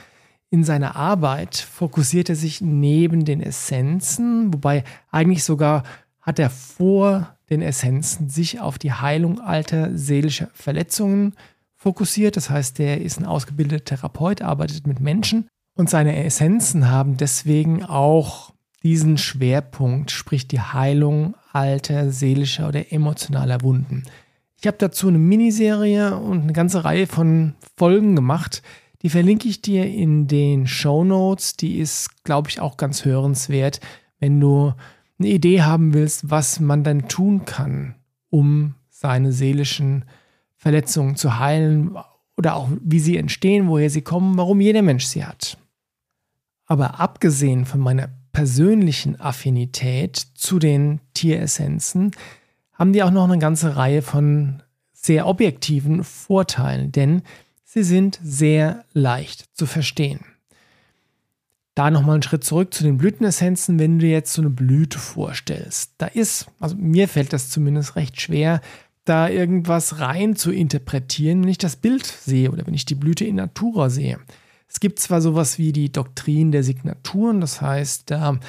in 0.55 0.63
seiner 0.63 0.95
Arbeit 0.95 1.57
fokussiert 1.57 2.29
er 2.29 2.37
sich 2.37 2.61
neben 2.61 3.25
den 3.25 3.41
Essenzen, 3.41 4.53
wobei 4.53 4.85
eigentlich 5.11 5.43
sogar 5.43 5.83
hat 6.21 6.39
er 6.39 6.49
vor 6.49 7.35
den 7.49 7.61
Essenzen 7.61 8.29
sich 8.29 8.61
auf 8.61 8.77
die 8.77 8.93
Heilung 8.93 9.41
alter 9.41 9.97
seelischer 9.97 10.47
Verletzungen 10.53 11.33
fokussiert. 11.75 12.37
Das 12.37 12.49
heißt, 12.49 12.79
er 12.79 13.01
ist 13.01 13.19
ein 13.19 13.25
ausgebildeter 13.25 13.83
Therapeut, 13.83 14.41
arbeitet 14.41 14.87
mit 14.87 15.01
Menschen 15.01 15.49
und 15.75 15.89
seine 15.89 16.23
Essenzen 16.23 16.89
haben 16.89 17.17
deswegen 17.17 17.83
auch 17.83 18.53
diesen 18.81 19.17
Schwerpunkt, 19.17 20.09
sprich 20.09 20.47
die 20.47 20.61
Heilung 20.61 21.35
alter 21.51 22.11
seelischer 22.11 22.69
oder 22.69 22.93
emotionaler 22.93 23.61
Wunden. 23.61 24.03
Ich 24.61 24.67
habe 24.67 24.77
dazu 24.77 25.09
eine 25.09 25.17
Miniserie 25.17 26.15
und 26.15 26.43
eine 26.43 26.53
ganze 26.53 26.85
Reihe 26.85 27.07
von 27.07 27.55
Folgen 27.75 28.15
gemacht, 28.15 28.63
die 29.05 29.11
verlinke 29.11 29.47
ich 29.47 29.61
dir 29.61 29.85
in 29.85 30.25
den 30.25 30.65
Show 30.65 31.03
Notes. 31.03 31.55
Die 31.55 31.77
ist, 31.77 32.23
glaube 32.23 32.49
ich, 32.49 32.59
auch 32.59 32.75
ganz 32.75 33.05
hörenswert, 33.05 33.79
wenn 34.17 34.39
du 34.39 34.73
eine 35.19 35.27
Idee 35.27 35.61
haben 35.61 35.93
willst, 35.93 36.31
was 36.31 36.59
man 36.59 36.83
dann 36.83 37.07
tun 37.07 37.45
kann, 37.45 37.93
um 38.31 38.73
seine 38.89 39.31
seelischen 39.31 40.05
Verletzungen 40.55 41.17
zu 41.17 41.37
heilen 41.37 41.95
oder 42.35 42.55
auch 42.55 42.67
wie 42.81 42.99
sie 42.99 43.15
entstehen, 43.17 43.67
woher 43.67 43.91
sie 43.91 44.01
kommen, 44.01 44.39
warum 44.39 44.59
jeder 44.59 44.81
Mensch 44.81 45.05
sie 45.05 45.23
hat. 45.23 45.59
Aber 46.65 46.99
abgesehen 46.99 47.65
von 47.65 47.81
meiner 47.81 48.09
persönlichen 48.31 49.21
Affinität 49.21 50.17
zu 50.33 50.57
den 50.57 50.99
Tieressenzen, 51.13 52.09
haben 52.73 52.91
die 52.91 53.03
auch 53.03 53.11
noch 53.11 53.25
eine 53.25 53.37
ganze 53.37 53.75
Reihe 53.75 54.01
von 54.01 54.63
sehr 54.93 55.27
objektiven 55.27 56.03
Vorteilen, 56.03 56.91
denn 56.91 57.21
Sie 57.75 57.83
sind 57.83 58.17
sehr 58.23 58.85
leicht 58.93 59.49
zu 59.53 59.65
verstehen. 59.65 60.21
Da 61.75 61.91
nochmal 61.91 62.13
einen 62.13 62.23
Schritt 62.23 62.45
zurück 62.45 62.73
zu 62.73 62.85
den 62.85 62.97
Blütenessenzen, 62.97 63.79
wenn 63.79 63.99
du 63.99 64.05
jetzt 64.05 64.31
so 64.31 64.41
eine 64.41 64.49
Blüte 64.49 64.97
vorstellst. 64.97 65.91
Da 65.97 66.05
ist, 66.05 66.47
also 66.61 66.77
mir 66.77 67.09
fällt 67.09 67.33
das 67.33 67.49
zumindest 67.49 67.97
recht 67.97 68.21
schwer, 68.21 68.61
da 69.03 69.27
irgendwas 69.27 69.99
rein 69.99 70.37
zu 70.37 70.53
interpretieren, 70.53 71.41
wenn 71.41 71.49
ich 71.49 71.57
das 71.57 71.75
Bild 71.75 72.05
sehe 72.05 72.49
oder 72.49 72.65
wenn 72.65 72.73
ich 72.73 72.85
die 72.85 72.95
Blüte 72.95 73.25
in 73.25 73.35
Natura 73.35 73.89
sehe. 73.89 74.19
Es 74.69 74.79
gibt 74.79 74.99
zwar 74.99 75.19
sowas 75.19 75.59
wie 75.59 75.73
die 75.73 75.91
Doktrin 75.91 76.53
der 76.53 76.63
Signaturen, 76.63 77.41
das 77.41 77.61
heißt, 77.61 78.09
da 78.09 78.39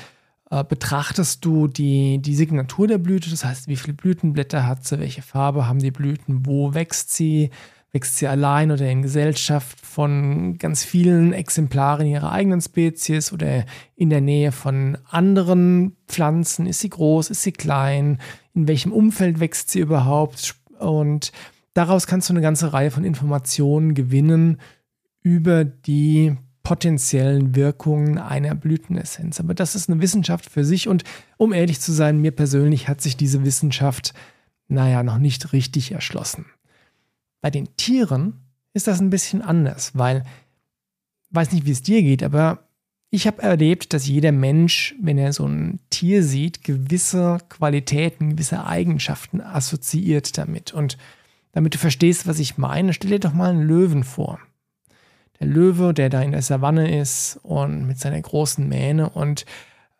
äh, 0.53 0.63
betrachtest 0.63 1.45
du 1.45 1.67
die, 1.67 2.19
die 2.19 2.37
Signatur 2.37 2.87
der 2.87 2.99
Blüte, 2.99 3.29
das 3.29 3.45
heißt, 3.45 3.67
wie 3.67 3.77
viele 3.77 3.95
Blütenblätter 3.95 4.69
hat 4.69 4.87
sie, 4.87 5.01
welche 5.01 5.23
Farbe 5.23 5.67
haben 5.67 5.81
die 5.81 5.91
Blüten, 5.91 6.47
wo 6.47 6.75
wächst 6.75 7.13
sie, 7.13 7.51
wächst 7.97 8.19
sie 8.19 8.27
allein 8.27 8.71
oder 8.71 8.91
in 8.91 9.01
Gesellschaft 9.01 9.81
von 9.81 10.59
ganz 10.59 10.85
vielen 10.85 11.33
Exemplaren 11.33 12.07
ihrer 12.07 12.31
eigenen 12.31 12.61
Spezies 12.61 13.33
oder 13.33 13.65
in 13.95 14.11
der 14.11 14.21
Nähe 14.21 14.53
von 14.53 14.99
anderen 15.09 15.97
Pflanzen? 16.07 16.67
Ist 16.67 16.81
sie 16.81 16.91
groß? 16.91 17.31
Ist 17.31 17.43
sie 17.43 17.53
klein? 17.53 18.19
In 18.53 18.69
welchem 18.69 18.93
Umfeld 18.93 19.41
wächst 19.41 19.71
sie 19.71 19.81
überhaupt? 19.81 20.57
Und 20.79 21.33
daraus 21.73 22.07
kannst 22.07 22.29
du 22.29 22.35
eine 22.35 22.43
ganze 22.43 22.75
Reihe 22.75 22.91
von 22.91 23.03
Informationen 23.03 23.95
gewinnen 23.95 24.61
über 25.23 25.65
die 25.65 26.37
potenziellen 26.63 27.55
Wirkungen 27.55 28.19
einer 28.19 28.55
Blütenessenz. 28.55 29.41
Aber 29.41 29.55
das 29.55 29.75
ist 29.75 29.89
eine 29.89 30.03
Wissenschaft 30.03 30.51
für 30.51 30.67
sich 30.67 30.87
und 30.87 31.03
um 31.39 31.55
ehrlich 31.55 31.81
zu 31.81 31.93
sein, 31.93 32.21
mir 32.21 32.33
persönlich 32.33 32.89
hat 32.89 33.01
sich 33.01 33.17
diese 33.17 33.43
Wissenschaft, 33.43 34.13
naja, 34.69 35.03
noch 35.03 35.17
nicht 35.17 35.55
richtig 35.55 35.93
erschlossen. 35.93 36.45
Bei 37.41 37.51
den 37.51 37.77
Tieren 37.77 38.41
ist 38.73 38.87
das 38.87 39.01
ein 39.01 39.11
bisschen 39.11 39.43
anders, 39.43 39.93
weil, 39.95 40.25
weiß 41.31 41.53
nicht, 41.53 41.67
wie 41.67 41.73
es 41.73 41.83
dir 41.83 42.03
geht, 42.03 42.23
aber 42.23 42.67
ich 43.11 43.27
habe 43.27 43.43
erlebt, 43.43 43.93
dass 43.93 44.07
jeder 44.07 44.33
Mensch, 44.33 44.95
wenn 45.01 45.17
er 45.17 45.33
so 45.33 45.47
ein 45.47 45.79
Tier 45.91 46.23
sieht, 46.23 46.65
gewisse 46.65 47.39
Qualitäten, 47.49 48.31
gewisse 48.31 48.67
Eigenschaften 48.67 49.41
assoziiert 49.41 50.37
damit. 50.37 50.75
Und 50.75 50.99
damit 51.53 51.75
du 51.75 51.79
verstehst, 51.79 52.27
was 52.27 52.39
ich 52.39 52.59
meine, 52.59 52.93
stell 52.93 53.11
dir 53.11 53.21
doch 53.21 53.33
mal 53.33 53.51
einen 53.51 53.63
Löwen 53.63 54.05
vor. 54.05 54.41
Der 55.41 55.47
Löwe, 55.47 55.95
der 55.95 56.11
da 56.11 56.21
in 56.21 56.33
der 56.33 56.43
Savanne 56.43 56.99
ist 56.99 57.39
und 57.43 57.87
mit 57.87 57.99
seiner 57.99 58.21
großen 58.21 58.69
Mähne. 58.69 59.09
Und 59.09 59.47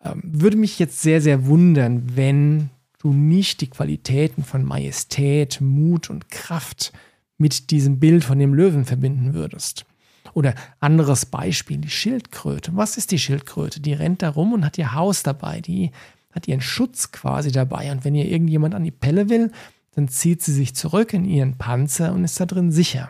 ähm, 0.05 0.21
würde 0.25 0.57
mich 0.57 0.79
jetzt 0.79 1.01
sehr, 1.01 1.21
sehr 1.21 1.47
wundern, 1.47 2.17
wenn 2.17 2.71
du 2.99 3.13
nicht 3.13 3.61
die 3.61 3.71
Qualitäten 3.71 4.45
von 4.45 4.65
Majestät, 4.65 5.61
Mut 5.61 6.11
und 6.11 6.31
Kraft 6.31 6.93
mit 7.39 7.71
diesem 7.71 7.99
Bild 7.99 8.25
von 8.25 8.39
dem 8.39 8.55
Löwen 8.55 8.85
verbinden 8.85 9.35
würdest. 9.35 9.85
Oder 10.33 10.55
anderes 10.81 11.27
Beispiel, 11.27 11.79
die 11.79 11.91
Schildkröte. 11.91 12.77
Was 12.77 12.97
ist 12.97 13.11
die 13.11 13.19
Schildkröte? 13.19 13.81
Die 13.81 13.95
rennt 13.95 14.23
da 14.23 14.31
rum 14.31 14.53
und 14.53 14.65
hat 14.65 14.79
ihr 14.79 14.95
Haus 14.95 15.23
dabei. 15.23 15.61
Die 15.61 15.93
hat 16.33 16.49
ihren 16.49 16.61
Schutz 16.61 17.11
quasi 17.13 17.51
dabei. 17.53 17.91
Und 17.91 18.05
wenn 18.05 18.15
ihr 18.15 18.27
irgendjemand 18.27 18.75
an 18.75 18.85
die 18.85 18.91
Pelle 18.91 19.29
will, 19.31 19.51
dann 19.95 20.09
zieht 20.09 20.43
sie 20.43 20.53
sich 20.53 20.75
zurück 20.75 21.15
in 21.15 21.25
ihren 21.25 21.57
Panzer 21.57 22.13
und 22.13 22.25
ist 22.25 22.39
da 22.39 22.45
drin 22.45 22.71
sicher. 22.71 23.09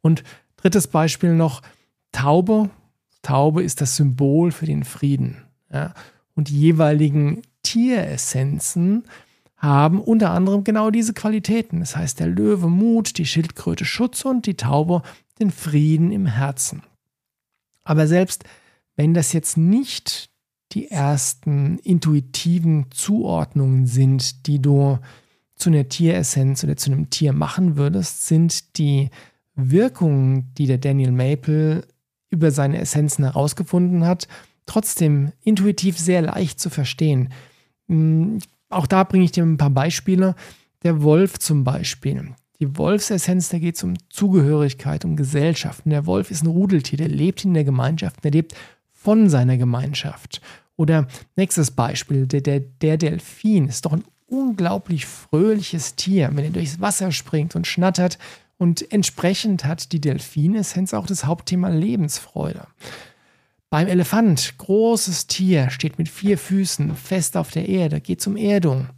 Und 0.00 0.24
drittes 0.56 0.86
Beispiel 0.86 1.34
noch, 1.34 1.60
Taube. 2.12 2.70
Taube 3.20 3.62
ist 3.62 3.82
das 3.82 3.96
Symbol 3.96 4.50
für 4.50 4.66
den 4.66 4.84
Frieden. 4.84 5.42
Ja? 5.70 5.92
Und 6.34 6.48
die 6.48 6.58
jeweiligen 6.58 7.42
Tieressenzen 7.62 9.04
haben 9.56 10.00
unter 10.00 10.30
anderem 10.30 10.64
genau 10.64 10.90
diese 10.90 11.14
Qualitäten. 11.14 11.80
Das 11.80 11.96
heißt, 11.96 12.20
der 12.20 12.26
Löwe 12.26 12.68
Mut, 12.68 13.18
die 13.18 13.26
Schildkröte 13.26 13.84
Schutz 13.84 14.24
und 14.24 14.46
die 14.46 14.56
Taube 14.56 15.02
den 15.38 15.50
Frieden 15.50 16.12
im 16.12 16.26
Herzen. 16.26 16.82
Aber 17.84 18.06
selbst 18.06 18.44
wenn 18.96 19.14
das 19.14 19.32
jetzt 19.32 19.56
nicht 19.56 20.30
die 20.72 20.90
ersten 20.90 21.78
intuitiven 21.78 22.86
Zuordnungen 22.90 23.86
sind, 23.86 24.46
die 24.46 24.60
du 24.60 24.98
zu 25.54 25.70
einer 25.70 25.88
Tieressenz 25.88 26.64
oder 26.64 26.76
zu 26.76 26.90
einem 26.90 27.08
Tier 27.08 27.32
machen 27.32 27.76
würdest, 27.76 28.26
sind 28.26 28.76
die 28.78 29.10
Wirkungen, 29.54 30.52
die 30.54 30.66
der 30.66 30.78
Daniel 30.78 31.12
Maple 31.12 31.86
über 32.30 32.50
seine 32.50 32.78
Essenzen 32.78 33.24
herausgefunden 33.24 34.04
hat, 34.04 34.28
trotzdem 34.66 35.32
intuitiv 35.42 35.98
sehr 35.98 36.22
leicht 36.22 36.60
zu 36.60 36.68
verstehen. 36.68 37.32
Hm, 37.88 38.40
auch 38.68 38.86
da 38.86 39.04
bringe 39.04 39.24
ich 39.24 39.32
dir 39.32 39.44
ein 39.44 39.56
paar 39.56 39.70
Beispiele. 39.70 40.34
Der 40.82 41.02
Wolf 41.02 41.38
zum 41.38 41.64
Beispiel. 41.64 42.34
Die 42.60 42.78
Wolfsessenz, 42.78 43.50
da 43.50 43.58
geht 43.58 43.76
es 43.76 43.82
um 43.82 43.94
Zugehörigkeit, 44.08 45.04
um 45.04 45.16
Gesellschaft. 45.16 45.84
Und 45.84 45.90
der 45.90 46.06
Wolf 46.06 46.30
ist 46.30 46.42
ein 46.42 46.48
Rudeltier, 46.48 46.98
der 46.98 47.08
lebt 47.08 47.44
in 47.44 47.54
der 47.54 47.64
Gemeinschaft, 47.64 48.24
der 48.24 48.30
lebt 48.30 48.54
von 48.92 49.28
seiner 49.28 49.56
Gemeinschaft. 49.56 50.40
Oder 50.76 51.06
nächstes 51.36 51.70
Beispiel, 51.70 52.26
der, 52.26 52.40
der, 52.40 52.60
der 52.60 52.96
Delfin 52.96 53.68
ist 53.68 53.84
doch 53.84 53.92
ein 53.92 54.04
unglaublich 54.26 55.06
fröhliches 55.06 55.96
Tier, 55.96 56.30
wenn 56.32 56.44
er 56.44 56.50
durchs 56.50 56.80
Wasser 56.80 57.12
springt 57.12 57.56
und 57.56 57.66
schnattert. 57.66 58.18
Und 58.58 58.90
entsprechend 58.90 59.64
hat 59.64 59.92
die 59.92 60.00
Delfinessenz 60.00 60.94
auch 60.94 61.06
das 61.06 61.26
Hauptthema 61.26 61.68
Lebensfreude. 61.68 62.66
Beim 63.76 63.88
Elefant, 63.88 64.54
großes 64.56 65.26
Tier, 65.26 65.68
steht 65.68 65.98
mit 65.98 66.08
vier 66.08 66.38
Füßen 66.38 66.96
fest 66.96 67.36
auf 67.36 67.50
der 67.50 67.68
Erde, 67.68 68.00
geht 68.00 68.26
um 68.26 68.34
Erdung. 68.34 68.88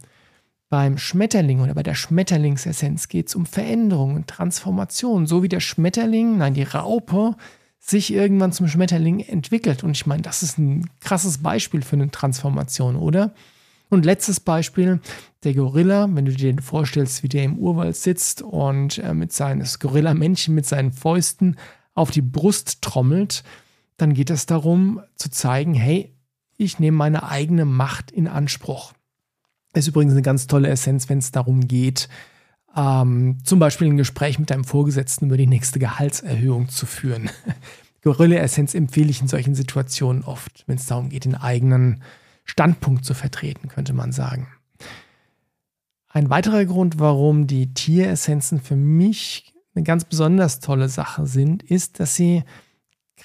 Beim 0.69 0.97
Schmetterling 0.97 1.59
oder 1.59 1.73
bei 1.73 1.83
der 1.83 1.95
Schmetterlingsessenz 1.95 3.09
geht 3.09 3.27
es 3.27 3.35
um 3.35 3.45
Veränderung 3.45 4.15
und 4.15 4.27
Transformation, 4.27 5.27
so 5.27 5.43
wie 5.43 5.49
der 5.49 5.59
Schmetterling, 5.59 6.37
nein, 6.37 6.53
die 6.53 6.63
Raupe 6.63 7.35
sich 7.77 8.13
irgendwann 8.13 8.53
zum 8.53 8.69
Schmetterling 8.69 9.19
entwickelt. 9.19 9.83
Und 9.83 9.97
ich 9.97 10.05
meine, 10.05 10.21
das 10.21 10.43
ist 10.43 10.57
ein 10.57 10.89
krasses 11.01 11.39
Beispiel 11.39 11.81
für 11.81 11.97
eine 11.97 12.09
Transformation, 12.09 12.95
oder? 12.95 13.33
Und 13.89 14.05
letztes 14.05 14.39
Beispiel, 14.39 15.01
der 15.43 15.55
Gorilla, 15.55 16.07
wenn 16.09 16.23
du 16.23 16.31
dir 16.31 16.53
den 16.53 16.61
vorstellst, 16.61 17.21
wie 17.21 17.27
der 17.27 17.43
im 17.43 17.57
Urwald 17.57 17.97
sitzt 17.97 18.41
und 18.41 18.99
äh, 18.99 19.13
mit 19.13 19.33
seines 19.33 19.79
Gorilla-Männchen 19.79 20.55
mit 20.55 20.65
seinen 20.65 20.93
Fäusten 20.93 21.57
auf 21.95 22.11
die 22.11 22.21
Brust 22.21 22.81
trommelt, 22.81 23.43
dann 24.01 24.13
geht 24.13 24.29
es 24.29 24.45
darum 24.45 25.01
zu 25.15 25.29
zeigen, 25.29 25.73
hey, 25.73 26.15
ich 26.57 26.79
nehme 26.79 26.97
meine 26.97 27.23
eigene 27.23 27.65
Macht 27.65 28.11
in 28.11 28.27
Anspruch. 28.27 28.93
Ist 29.73 29.87
übrigens 29.87 30.13
eine 30.13 30.21
ganz 30.21 30.47
tolle 30.47 30.69
Essenz, 30.69 31.09
wenn 31.09 31.19
es 31.19 31.31
darum 31.31 31.67
geht, 31.67 32.09
ähm, 32.75 33.37
zum 33.43 33.59
Beispiel 33.59 33.87
ein 33.87 33.97
Gespräch 33.97 34.39
mit 34.39 34.49
deinem 34.49 34.63
Vorgesetzten 34.63 35.27
über 35.27 35.37
die 35.37 35.47
nächste 35.47 35.79
Gehaltserhöhung 35.79 36.69
zu 36.69 36.85
führen. 36.85 37.29
Gorilla-Essenz 38.01 38.73
empfehle 38.73 39.09
ich 39.09 39.21
in 39.21 39.27
solchen 39.27 39.55
Situationen 39.55 40.23
oft, 40.23 40.63
wenn 40.67 40.77
es 40.77 40.85
darum 40.85 41.09
geht, 41.09 41.25
den 41.25 41.35
eigenen 41.35 42.01
Standpunkt 42.45 43.05
zu 43.05 43.13
vertreten, 43.13 43.67
könnte 43.67 43.93
man 43.93 44.11
sagen. 44.11 44.47
Ein 46.07 46.29
weiterer 46.29 46.65
Grund, 46.65 46.99
warum 46.99 47.45
die 47.45 47.73
Tieressenzen 47.73 48.61
für 48.61 48.75
mich 48.75 49.53
eine 49.75 49.83
ganz 49.83 50.05
besonders 50.05 50.59
tolle 50.59 50.89
Sache 50.89 51.27
sind, 51.27 51.61
ist, 51.61 51.99
dass 51.99 52.15
sie 52.15 52.43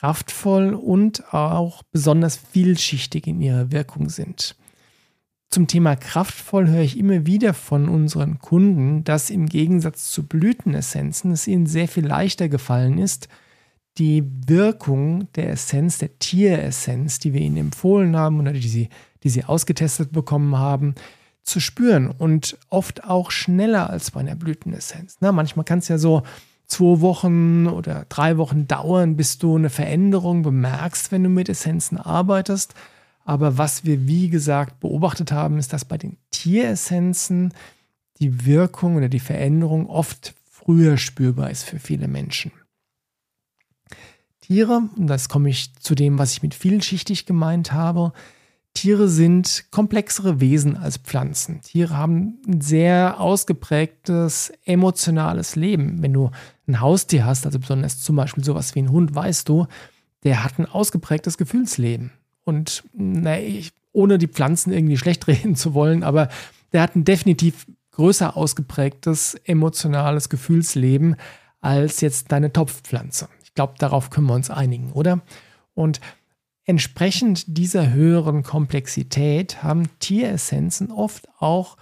kraftvoll 0.04 0.74
und 0.74 1.32
auch 1.32 1.82
besonders 1.90 2.36
vielschichtig 2.36 3.26
in 3.26 3.40
ihrer 3.40 3.72
Wirkung 3.72 4.10
sind. 4.10 4.54
Zum 5.48 5.66
Thema 5.66 5.96
kraftvoll 5.96 6.68
höre 6.68 6.82
ich 6.82 6.98
immer 6.98 7.24
wieder 7.24 7.54
von 7.54 7.88
unseren 7.88 8.38
Kunden, 8.38 9.04
dass 9.04 9.30
im 9.30 9.46
Gegensatz 9.46 10.10
zu 10.10 10.26
Blütenessenzen 10.26 11.30
es 11.30 11.46
ihnen 11.46 11.64
sehr 11.64 11.88
viel 11.88 12.06
leichter 12.06 12.50
gefallen 12.50 12.98
ist, 12.98 13.28
die 13.96 14.24
Wirkung 14.46 15.32
der 15.36 15.48
Essenz, 15.48 15.96
der 15.96 16.18
Tieressenz, 16.18 17.18
die 17.18 17.32
wir 17.32 17.40
ihnen 17.40 17.56
empfohlen 17.56 18.14
haben 18.14 18.40
oder 18.40 18.52
die 18.52 18.68
sie, 18.68 18.90
die 19.22 19.30
sie 19.30 19.44
ausgetestet 19.44 20.12
bekommen 20.12 20.58
haben, 20.58 20.96
zu 21.44 21.60
spüren 21.60 22.10
und 22.10 22.58
oft 22.68 23.04
auch 23.04 23.30
schneller 23.30 23.88
als 23.88 24.10
bei 24.10 24.20
einer 24.20 24.36
Blütenessenz. 24.36 25.16
Na, 25.20 25.32
manchmal 25.32 25.64
kann 25.64 25.78
es 25.78 25.88
ja 25.88 25.96
so 25.96 26.24
zwei 26.66 27.00
Wochen 27.00 27.66
oder 27.66 28.06
drei 28.08 28.38
Wochen 28.38 28.66
dauern, 28.66 29.16
bis 29.16 29.38
du 29.38 29.56
eine 29.56 29.70
Veränderung 29.70 30.42
bemerkst, 30.42 31.12
wenn 31.12 31.22
du 31.22 31.28
mit 31.28 31.48
Essenzen 31.48 31.98
arbeitest. 31.98 32.74
Aber 33.24 33.58
was 33.58 33.84
wir, 33.84 34.06
wie 34.06 34.28
gesagt, 34.28 34.80
beobachtet 34.80 35.32
haben, 35.32 35.58
ist, 35.58 35.72
dass 35.72 35.84
bei 35.84 35.98
den 35.98 36.16
Tieressenzen 36.30 37.52
die 38.20 38.44
Wirkung 38.46 38.96
oder 38.96 39.08
die 39.08 39.20
Veränderung 39.20 39.88
oft 39.88 40.34
früher 40.44 40.96
spürbar 40.96 41.50
ist 41.50 41.64
für 41.64 41.78
viele 41.78 42.08
Menschen. 42.08 42.52
Tiere, 44.40 44.82
und 44.96 45.06
das 45.06 45.28
komme 45.28 45.48
ich 45.48 45.74
zu 45.76 45.94
dem, 45.94 46.18
was 46.18 46.32
ich 46.32 46.42
mit 46.42 46.54
vielschichtig 46.54 47.24
gemeint 47.24 47.72
habe, 47.72 48.12
Tiere 48.74 49.08
sind 49.08 49.66
komplexere 49.70 50.40
Wesen 50.40 50.76
als 50.76 50.98
Pflanzen. 50.98 51.60
Tiere 51.62 51.96
haben 51.96 52.40
ein 52.46 52.60
sehr 52.60 53.20
ausgeprägtes 53.20 54.52
emotionales 54.64 55.54
Leben. 55.54 56.02
Wenn 56.02 56.12
du 56.12 56.30
ein 56.66 56.80
Haustier 56.80 57.24
hast, 57.24 57.46
also 57.46 57.60
besonders 57.60 58.00
zum 58.00 58.16
Beispiel 58.16 58.44
sowas 58.44 58.74
wie 58.74 58.80
ein 58.80 58.90
Hund, 58.90 59.14
weißt 59.14 59.48
du, 59.48 59.66
der 60.24 60.42
hat 60.42 60.58
ein 60.58 60.66
ausgeprägtes 60.66 61.38
Gefühlsleben. 61.38 62.10
Und 62.42 62.82
na, 62.92 63.38
ich, 63.38 63.72
ohne 63.92 64.18
die 64.18 64.28
Pflanzen 64.28 64.72
irgendwie 64.72 64.98
schlecht 64.98 65.26
reden 65.28 65.54
zu 65.54 65.72
wollen, 65.72 66.02
aber 66.02 66.28
der 66.72 66.82
hat 66.82 66.96
ein 66.96 67.04
definitiv 67.04 67.66
größer 67.92 68.36
ausgeprägtes 68.36 69.36
emotionales 69.44 70.28
Gefühlsleben 70.28 71.14
als 71.60 72.00
jetzt 72.00 72.32
deine 72.32 72.52
Topfpflanze. 72.52 73.28
Ich 73.44 73.54
glaube, 73.54 73.74
darauf 73.78 74.10
können 74.10 74.26
wir 74.26 74.34
uns 74.34 74.50
einigen, 74.50 74.92
oder? 74.92 75.20
Und 75.74 76.00
entsprechend 76.64 77.44
dieser 77.58 77.92
höheren 77.92 78.42
Komplexität 78.42 79.62
haben 79.62 79.88
Tieressenzen 79.98 80.90
oft 80.90 81.28
auch 81.38 81.76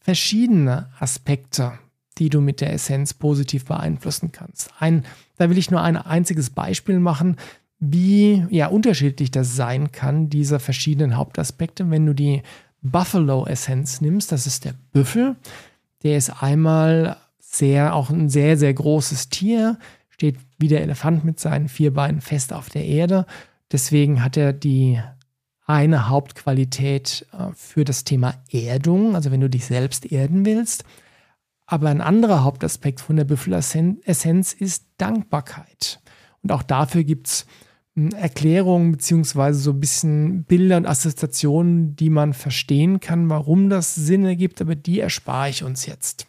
verschiedene 0.00 0.90
Aspekte, 0.98 1.72
die 2.18 2.28
du 2.28 2.40
mit 2.40 2.60
der 2.60 2.72
Essenz 2.72 3.14
positiv 3.14 3.64
beeinflussen 3.64 4.32
kannst. 4.32 4.70
Ein, 4.78 5.04
da 5.36 5.50
will 5.50 5.58
ich 5.58 5.70
nur 5.70 5.82
ein 5.82 5.96
einziges 5.96 6.50
Beispiel 6.50 6.98
machen 6.98 7.36
wie 7.78 8.46
ja, 8.50 8.68
unterschiedlich 8.68 9.30
das 9.30 9.54
sein 9.54 9.92
kann, 9.92 10.30
diese 10.30 10.58
verschiedenen 10.58 11.16
Hauptaspekte. 11.16 11.90
Wenn 11.90 12.06
du 12.06 12.14
die 12.14 12.42
Buffalo-Essenz 12.82 14.00
nimmst, 14.00 14.32
das 14.32 14.46
ist 14.46 14.64
der 14.64 14.74
Büffel, 14.92 15.36
der 16.02 16.16
ist 16.16 16.42
einmal 16.42 17.16
sehr, 17.38 17.94
auch 17.94 18.10
ein 18.10 18.28
sehr, 18.28 18.56
sehr 18.56 18.72
großes 18.72 19.28
Tier, 19.28 19.78
steht 20.08 20.36
wie 20.58 20.68
der 20.68 20.82
Elefant 20.82 21.24
mit 21.24 21.38
seinen 21.38 21.68
vier 21.68 21.92
Beinen 21.92 22.20
fest 22.20 22.52
auf 22.52 22.70
der 22.70 22.84
Erde. 22.84 23.26
Deswegen 23.72 24.22
hat 24.22 24.36
er 24.36 24.52
die 24.52 25.00
eine 25.66 26.08
Hauptqualität 26.08 27.26
äh, 27.32 27.52
für 27.54 27.84
das 27.84 28.04
Thema 28.04 28.34
Erdung, 28.50 29.14
also 29.14 29.30
wenn 29.30 29.40
du 29.40 29.50
dich 29.50 29.66
selbst 29.66 30.10
erden 30.10 30.44
willst. 30.46 30.84
Aber 31.66 31.88
ein 31.88 32.00
anderer 32.00 32.44
Hauptaspekt 32.44 33.00
von 33.00 33.16
der 33.16 33.24
Büffel-Essenz 33.24 34.52
ist 34.52 34.86
Dankbarkeit. 34.98 36.00
Und 36.42 36.52
auch 36.52 36.62
dafür 36.62 37.02
gibt 37.02 37.26
es 37.26 37.46
Erklärungen 38.14 38.92
beziehungsweise 38.92 39.58
so 39.58 39.72
ein 39.72 39.80
bisschen 39.80 40.44
Bilder 40.44 40.76
und 40.76 40.86
Assoziationen, 40.86 41.96
die 41.96 42.10
man 42.10 42.34
verstehen 42.34 43.00
kann, 43.00 43.28
warum 43.30 43.70
das 43.70 43.94
Sinn 43.94 44.24
ergibt, 44.24 44.60
aber 44.60 44.76
die 44.76 45.00
erspare 45.00 45.48
ich 45.48 45.64
uns 45.64 45.86
jetzt. 45.86 46.28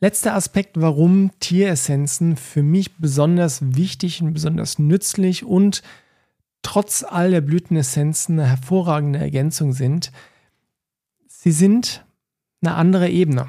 Letzter 0.00 0.34
Aspekt, 0.34 0.80
warum 0.80 1.32
Tieressenzen 1.40 2.36
für 2.36 2.62
mich 2.62 2.98
besonders 2.98 3.74
wichtig 3.74 4.22
und 4.22 4.32
besonders 4.32 4.78
nützlich 4.78 5.44
und 5.44 5.82
trotz 6.62 7.02
all 7.02 7.32
der 7.32 7.40
Blütenessenzen 7.40 8.38
eine 8.38 8.48
hervorragende 8.48 9.18
Ergänzung 9.18 9.72
sind. 9.72 10.12
Sie 11.26 11.50
sind 11.50 12.04
eine 12.62 12.76
andere 12.76 13.08
Ebene. 13.08 13.48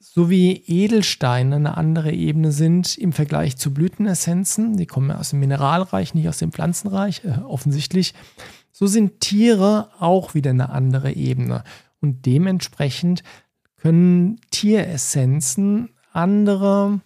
So 0.00 0.30
wie 0.30 0.62
Edelsteine 0.66 1.56
eine 1.56 1.76
andere 1.76 2.12
Ebene 2.12 2.52
sind 2.52 2.96
im 2.96 3.12
Vergleich 3.12 3.58
zu 3.58 3.74
Blütenessenzen, 3.74 4.78
die 4.78 4.86
kommen 4.86 5.10
aus 5.10 5.30
dem 5.30 5.40
Mineralreich, 5.40 6.14
nicht 6.14 6.28
aus 6.28 6.38
dem 6.38 6.52
Pflanzenreich, 6.52 7.22
äh, 7.24 7.38
offensichtlich, 7.42 8.14
so 8.72 8.86
sind 8.86 9.20
Tiere 9.20 9.90
auch 10.00 10.34
wieder 10.34 10.50
eine 10.50 10.70
andere 10.70 11.12
Ebene. 11.12 11.64
Und 12.00 12.24
dementsprechend 12.24 13.22
können 13.82 14.40
Tieressenzen 14.52 15.88
andere 16.12 17.00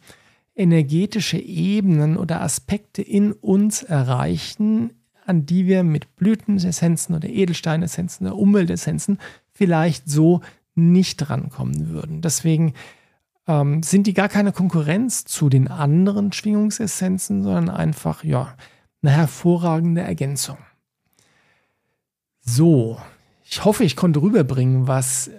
energetische 0.54 1.38
Ebenen 1.38 2.18
oder 2.18 2.42
Aspekte 2.42 3.00
in 3.00 3.32
uns 3.32 3.82
erreichen, 3.82 4.90
an 5.24 5.46
die 5.46 5.66
wir 5.66 5.84
mit 5.84 6.16
Blütenessenzen 6.16 7.14
oder 7.14 7.28
Edelsteinessenzen 7.30 8.26
oder 8.26 8.36
Umweltessenzen 8.36 9.18
vielleicht 9.52 10.08
so 10.10 10.42
nicht 10.74 11.30
rankommen 11.30 11.88
würden. 11.88 12.20
Deswegen 12.20 12.74
ähm, 13.48 13.82
sind 13.82 14.06
die 14.06 14.14
gar 14.14 14.28
keine 14.28 14.52
Konkurrenz 14.52 15.24
zu 15.24 15.48
den 15.48 15.68
anderen 15.68 16.32
Schwingungsessenzen, 16.32 17.42
sondern 17.42 17.70
einfach 17.70 18.22
ja 18.22 18.54
eine 19.00 19.12
hervorragende 19.12 20.02
Ergänzung. 20.02 20.58
So, 22.40 23.00
ich 23.44 23.64
hoffe, 23.64 23.84
ich 23.84 23.96
konnte 23.96 24.20
rüberbringen, 24.20 24.86
was 24.86 25.30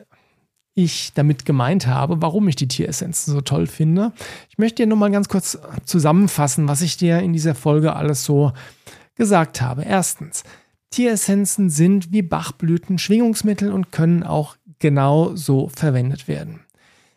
ich 0.78 1.12
damit 1.14 1.44
gemeint 1.44 1.88
habe, 1.88 2.22
warum 2.22 2.48
ich 2.48 2.56
die 2.56 2.68
Tieressenzen 2.68 3.34
so 3.34 3.42
toll 3.42 3.66
finde. 3.66 4.14
Ich 4.50 4.60
möchte 4.60 4.84
dir 4.84 4.88
nur 4.88 4.98
mal 4.98 5.10
ganz 5.10 5.28
kurz 5.28 5.58
zusammenfassen, 5.86 6.68
was 6.68 6.84
ich 6.84 6.98
dir 6.98 7.20
in 7.20 7.34
dieser 7.34 7.56
Folge 7.56 7.96
alles 7.96 8.24
so 8.24 8.54
gesagt 9.16 9.60
habe. 9.60 9.84
Erstens, 9.84 10.44
Tieressenzen 10.92 11.72
sind 11.72 12.12
wie 12.12 12.22
Bachblüten 12.22 13.00
Schwingungsmittel 13.00 13.72
und 13.72 13.92
können 13.92 14.22
auch 14.22 14.56
genau 14.78 15.36
so 15.36 15.68
verwendet 15.70 16.28
werden. 16.28 16.60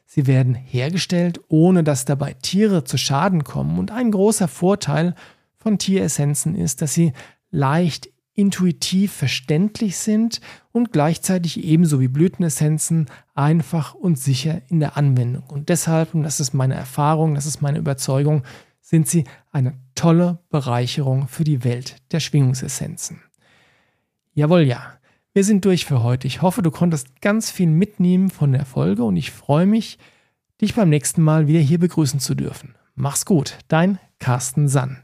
Sie 0.06 0.26
werden 0.26 0.54
hergestellt, 0.54 1.38
ohne 1.48 1.84
dass 1.84 2.06
dabei 2.06 2.32
Tiere 2.32 2.84
zu 2.84 2.96
Schaden 2.96 3.44
kommen. 3.44 3.78
Und 3.78 3.90
ein 3.90 4.10
großer 4.10 4.48
Vorteil 4.48 5.14
von 5.58 5.76
Tieressenzen 5.76 6.54
ist, 6.54 6.80
dass 6.80 6.94
sie 6.94 7.12
leicht 7.50 8.08
intuitiv 8.34 9.12
verständlich 9.12 9.96
sind 9.98 10.40
und 10.72 10.92
gleichzeitig 10.92 11.64
ebenso 11.64 12.00
wie 12.00 12.08
Blütenessenzen 12.08 13.06
einfach 13.34 13.94
und 13.94 14.18
sicher 14.18 14.62
in 14.68 14.80
der 14.80 14.96
Anwendung. 14.96 15.44
Und 15.48 15.68
deshalb, 15.68 16.14
und 16.14 16.22
das 16.22 16.40
ist 16.40 16.54
meine 16.54 16.74
Erfahrung, 16.74 17.34
das 17.34 17.46
ist 17.46 17.60
meine 17.60 17.78
Überzeugung, 17.78 18.44
sind 18.80 19.08
sie 19.08 19.24
eine 19.52 19.74
tolle 19.94 20.38
Bereicherung 20.48 21.28
für 21.28 21.44
die 21.44 21.64
Welt 21.64 21.96
der 22.12 22.20
Schwingungsessenzen. 22.20 23.22
Jawohl, 24.32 24.62
ja. 24.62 24.94
Wir 25.32 25.44
sind 25.44 25.64
durch 25.64 25.84
für 25.84 26.02
heute. 26.02 26.26
Ich 26.26 26.42
hoffe, 26.42 26.60
du 26.60 26.72
konntest 26.72 27.20
ganz 27.20 27.52
viel 27.52 27.68
mitnehmen 27.68 28.30
von 28.30 28.50
der 28.50 28.64
Folge 28.64 29.04
und 29.04 29.16
ich 29.16 29.30
freue 29.30 29.66
mich, 29.66 29.98
dich 30.60 30.74
beim 30.74 30.88
nächsten 30.88 31.22
Mal 31.22 31.46
wieder 31.46 31.60
hier 31.60 31.78
begrüßen 31.78 32.18
zu 32.18 32.34
dürfen. 32.34 32.74
Mach's 32.96 33.24
gut, 33.24 33.58
dein 33.68 34.00
Carsten 34.18 34.66
Sann. 34.66 34.98